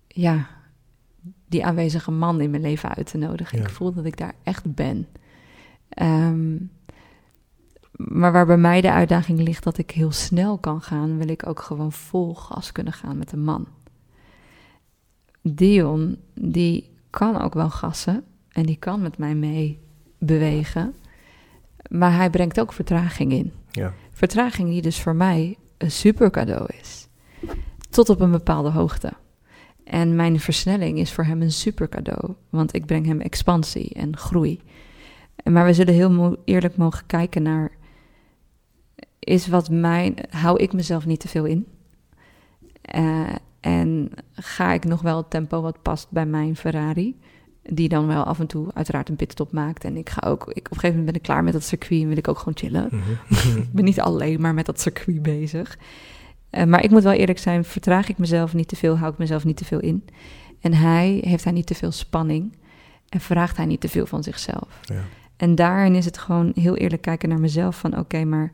[0.08, 0.46] ja,
[1.48, 3.58] die aanwezige man in mijn leven uit te nodigen.
[3.58, 3.64] Ja.
[3.64, 5.06] Ik voel dat ik daar echt ben.
[5.88, 6.56] Ehm,
[7.92, 11.46] maar waar bij mij de uitdaging ligt dat ik heel snel kan gaan, wil ik
[11.46, 13.66] ook gewoon vol gas kunnen gaan met een man.
[15.42, 18.24] Dion, die kan ook wel gassen
[18.54, 19.80] en die kan met mij mee
[20.18, 20.94] bewegen,
[21.88, 23.52] maar hij brengt ook vertraging in.
[23.70, 23.92] Ja.
[24.12, 27.08] Vertraging die dus voor mij een super cadeau is.
[27.90, 29.12] Tot op een bepaalde hoogte.
[29.84, 32.34] En mijn versnelling is voor hem een super cadeau.
[32.50, 34.60] Want ik breng hem expansie en groei.
[35.50, 37.72] Maar we zullen heel mo- eerlijk mogen kijken naar...
[39.18, 40.14] Is wat mijn...
[40.30, 41.66] Hou ik mezelf niet te veel in?
[42.82, 47.16] Eh, en ga ik nog wel het tempo wat past bij mijn Ferrari?
[47.70, 49.84] Die dan wel af en toe uiteraard een pitstop maakt.
[49.84, 50.40] En ik ga ook...
[50.40, 52.38] Ik, op een gegeven moment ben ik klaar met dat circuit en wil ik ook
[52.38, 52.88] gewoon chillen.
[52.90, 53.58] Mhm.
[53.58, 55.78] Ik ben niet alleen maar met dat circuit bezig.
[56.50, 59.18] Eh, maar ik moet wel eerlijk zijn, vertraag ik mezelf niet te veel, hou ik
[59.18, 60.04] mezelf niet te veel in.
[60.60, 62.56] En hij heeft hij niet te veel spanning
[63.08, 64.80] en vraagt hij niet te veel van zichzelf.
[64.82, 65.02] Ja.
[65.36, 68.52] En daarin is het gewoon heel eerlijk kijken naar mezelf van oké, maar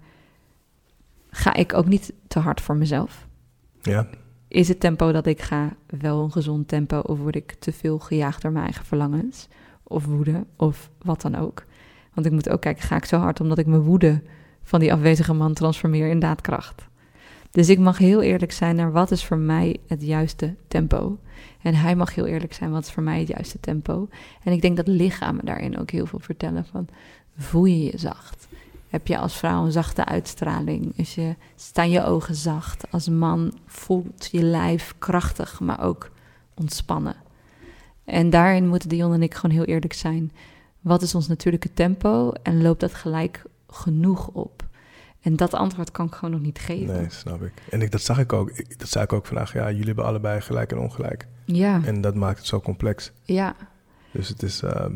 [1.31, 3.27] ga ik ook niet te hard voor mezelf?
[3.83, 4.09] ja.
[4.51, 7.99] Is het tempo dat ik ga wel een gezond tempo of word ik te veel
[7.99, 9.49] gejaagd door mijn eigen verlangens
[9.83, 11.65] of woede of wat dan ook?
[12.15, 14.23] Want ik moet ook kijken, ga ik zo hard omdat ik mijn woede
[14.63, 16.89] van die afwezige man transformeer in daadkracht?
[17.51, 21.19] Dus ik mag heel eerlijk zijn naar wat is voor mij het juiste tempo.
[21.63, 24.09] En hij mag heel eerlijk zijn wat is voor mij het juiste tempo.
[24.43, 26.89] En ik denk dat lichamen daarin ook heel veel vertellen van
[27.37, 28.49] voel je je zacht?
[28.91, 30.93] Heb je als vrouw een zachte uitstraling?
[30.97, 32.91] Is je, staan je ogen zacht?
[32.93, 36.11] Als man voelt je lijf krachtig, maar ook
[36.55, 37.17] ontspannen.
[38.05, 40.33] En daarin moeten Dion en ik gewoon heel eerlijk zijn.
[40.81, 44.69] Wat is ons natuurlijke tempo en loopt dat gelijk genoeg op?
[45.21, 46.95] En dat antwoord kan ik gewoon nog niet geven.
[46.95, 47.53] Nee, snap ik.
[47.71, 48.51] En ik, dat zag ik ook.
[48.51, 49.53] Ik, dat zei ik ook vandaag.
[49.53, 51.27] Ja, jullie hebben allebei gelijk en ongelijk.
[51.45, 53.13] Ja, En dat maakt het zo complex.
[53.23, 53.57] ja,
[54.13, 54.63] Dus het is...
[54.63, 54.95] ehm,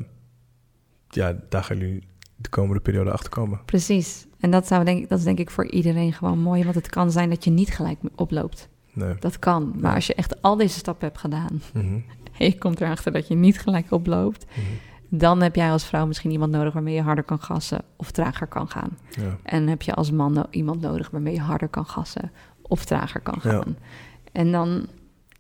[1.09, 2.07] ja, daar gaan jullie
[2.37, 3.61] de komende periode achter komen.
[3.65, 4.27] precies.
[4.41, 6.63] En dat, zou denk ik, dat is denk ik voor iedereen gewoon mooi.
[6.63, 8.69] Want het kan zijn dat je niet gelijk oploopt.
[8.93, 9.15] Nee.
[9.21, 9.73] Dat kan.
[9.81, 9.95] Maar Ja.
[9.95, 11.63] als je echt al deze stappen hebt gedaan...
[11.73, 11.85] Mhm.
[12.39, 14.47] en je komt erachter dat je niet gelijk oploopt...
[14.51, 14.67] Mhm.
[15.09, 18.47] dan heb jij als vrouw misschien iemand nodig waarmee je harder kan gassen of trager
[18.47, 18.99] kan gaan.
[19.11, 19.37] Ja.
[19.43, 22.33] En heb je als man iemand nodig waarmee je harder kan gassen
[22.63, 23.51] of trager kan Ja.
[23.51, 23.77] gaan.
[24.33, 24.87] En dan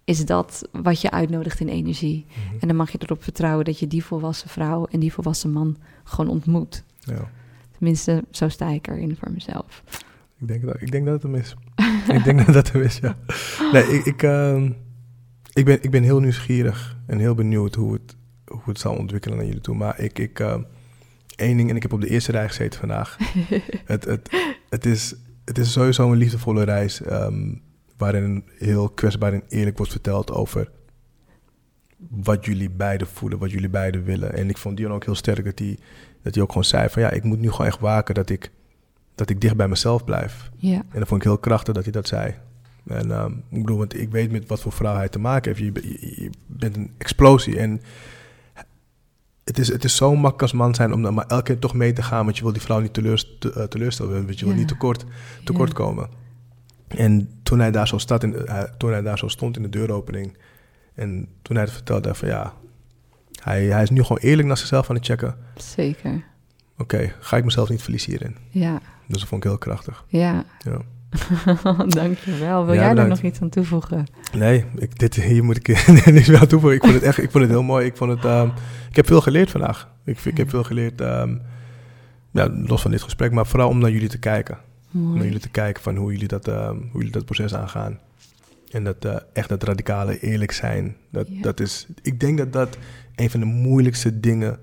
[0.04, 2.26] is dat wat je uitnodigt in energie.
[2.28, 2.56] Mhm.
[2.60, 5.76] En dan mag je erop vertrouwen dat je die volwassen vrouw en die volwassen man
[6.04, 6.84] gewoon ontmoet.
[6.98, 7.30] ja.
[7.78, 9.82] Tenminste, zo sta ik erin voor mezelf.
[10.38, 11.56] Ik denk dat, ik denk dat het hem is.
[12.16, 13.16] ik denk dat dat hem is, ja.
[13.72, 14.70] Nee, ik, ik, ehm,
[15.52, 19.36] ik, ben, ik ben heel nieuwsgierig en heel benieuwd hoe het, hoe het zal ontwikkelen
[19.36, 19.74] naar jullie toe.
[19.74, 20.62] Maar ik, ik ehm,
[21.36, 23.16] één ding, en ik heb op de eerste rij gezeten vandaag.
[23.84, 24.30] het, het,
[24.68, 27.02] het is, het is sowieso een liefdevolle reis.
[27.02, 27.54] ehm,
[27.96, 30.70] waarin heel kwetsbaar en eerlijk wordt verteld over
[32.10, 34.32] wat jullie beiden voelen, wat jullie beiden willen.
[34.34, 35.78] En ik vond Dion ook heel sterk dat hij,
[36.22, 38.50] dat hij ook gewoon zei van ja, ik moet nu gewoon echt waken dat ik,
[39.14, 40.50] dat ik dicht bij mezelf blijf.
[40.56, 42.34] Ja, En dat vond ik heel krachtig dat hij dat zei.
[42.86, 45.74] En ehm, ik bedoel, want ik weet met wat voor vrouw hij te maken heeft.
[45.84, 47.58] Je, je, je bent een explosie.
[47.58, 47.80] En
[49.44, 51.74] het is, het is zo makkelijk als man zijn om dan maar elke keer toch
[51.74, 52.24] mee te gaan.
[52.24, 54.24] Want je wil die vrouw niet teleurst, te, eh, teleurstellen.
[54.26, 55.04] Want je wil niet tekort,
[55.44, 55.74] tekort Ja.
[55.74, 56.08] komen.
[56.88, 59.68] En toen hij, daar zo staat in, hij- toen hij daar zo stond in de
[59.68, 60.36] deuropening.
[60.94, 62.52] En toen hij het vertelde van ja,
[63.42, 65.34] hij, hij is nu gewoon eerlijk naar zichzelf aan het checken.
[65.56, 66.24] zeker.
[66.78, 68.36] Oké, ga ik mezelf niet verliezen hierin?
[68.50, 70.04] Ja, Dus dat vond ik heel krachtig.
[70.08, 70.44] ja.
[70.58, 70.78] Ja.
[71.88, 72.64] Dankjewel.
[72.64, 74.06] Wil Ja, jij daar nog iets aan toevoegen?
[74.32, 75.66] Nee, ik, dit, hier moet ik
[76.12, 76.76] niks meer aan toevoegen.
[76.78, 77.86] Ik vond het echt ik vond het heel mooi.
[77.86, 78.48] Ik, vond het, ehm,
[78.90, 79.88] ik heb veel geleerd vandaag.
[80.04, 81.36] Ik, ik heb veel geleerd, ehm,
[82.30, 84.58] ja, los van dit gesprek, maar vooral om naar jullie te kijken.
[84.94, 87.98] Om naar jullie te kijken van hoe jullie dat, ehm, hoe jullie dat proces aangaan.
[88.74, 90.96] En dat eh, echt dat radicale eerlijk zijn.
[91.10, 91.42] Dat, Ja.
[91.42, 92.76] dat is, ik denk dat dat
[93.14, 94.58] een van de moeilijkste dingen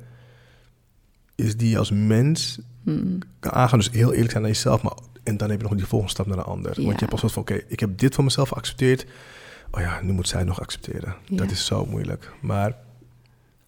[1.36, 3.80] is die je als mens Mm, kan aangaan.
[3.80, 4.93] Dus heel eerlijk zijn naar jezelf, maar
[5.24, 6.70] en dan heb je nog die volgende stap naar de ander.
[6.70, 6.76] Ja.
[6.86, 9.05] Want je hebt pas wat van, oké, ik heb dit van mezelf geaccepteerd.
[9.72, 11.16] Oh ja, nu moet zij nog accepteren.
[11.26, 11.36] Ja.
[11.38, 12.32] Dat is zo moeilijk.
[12.41, 12.76] Maar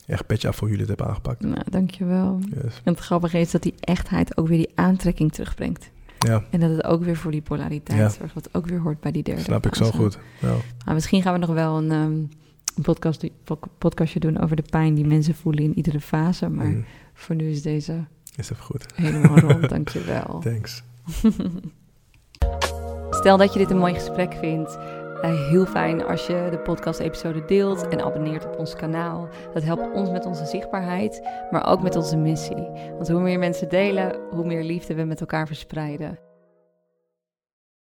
[0.05, 1.41] echt petje af voor jullie het hebben aangepakt.
[1.41, 2.39] nou, dankjewel.
[2.63, 2.81] Yes.
[2.83, 5.89] En het grappige is dat die echtheid ook weer die aantrekking terugbrengt.
[6.23, 8.09] Ja, En dat het ook weer voor die polariteit Ja.
[8.09, 10.19] zorgt, wat ook weer hoort bij die derde snap ik zo goed.
[10.39, 10.53] Ja.
[10.85, 12.11] Maar misschien gaan we nog wel een, ehm,
[12.75, 13.29] een podcast,
[13.77, 16.49] podcastje doen over de pijn die mensen voelen in iedere fase.
[16.49, 18.05] Maar Mm, voor nu is deze
[18.35, 18.85] is even goed.
[18.95, 19.69] helemaal rond.
[19.75, 20.39] Dankjewel.
[20.39, 20.83] Thanks.
[23.09, 24.77] Stel dat je dit een mooi gesprek vindt.
[25.23, 29.27] Eh, heel fijn als je de podcast-episode deelt en abonneert op ons kanaal.
[29.53, 32.69] Dat helpt ons met onze zichtbaarheid, maar ook met onze missie.
[32.95, 36.32] Want hoe meer mensen delen, hoe meer liefde we met elkaar verspreiden.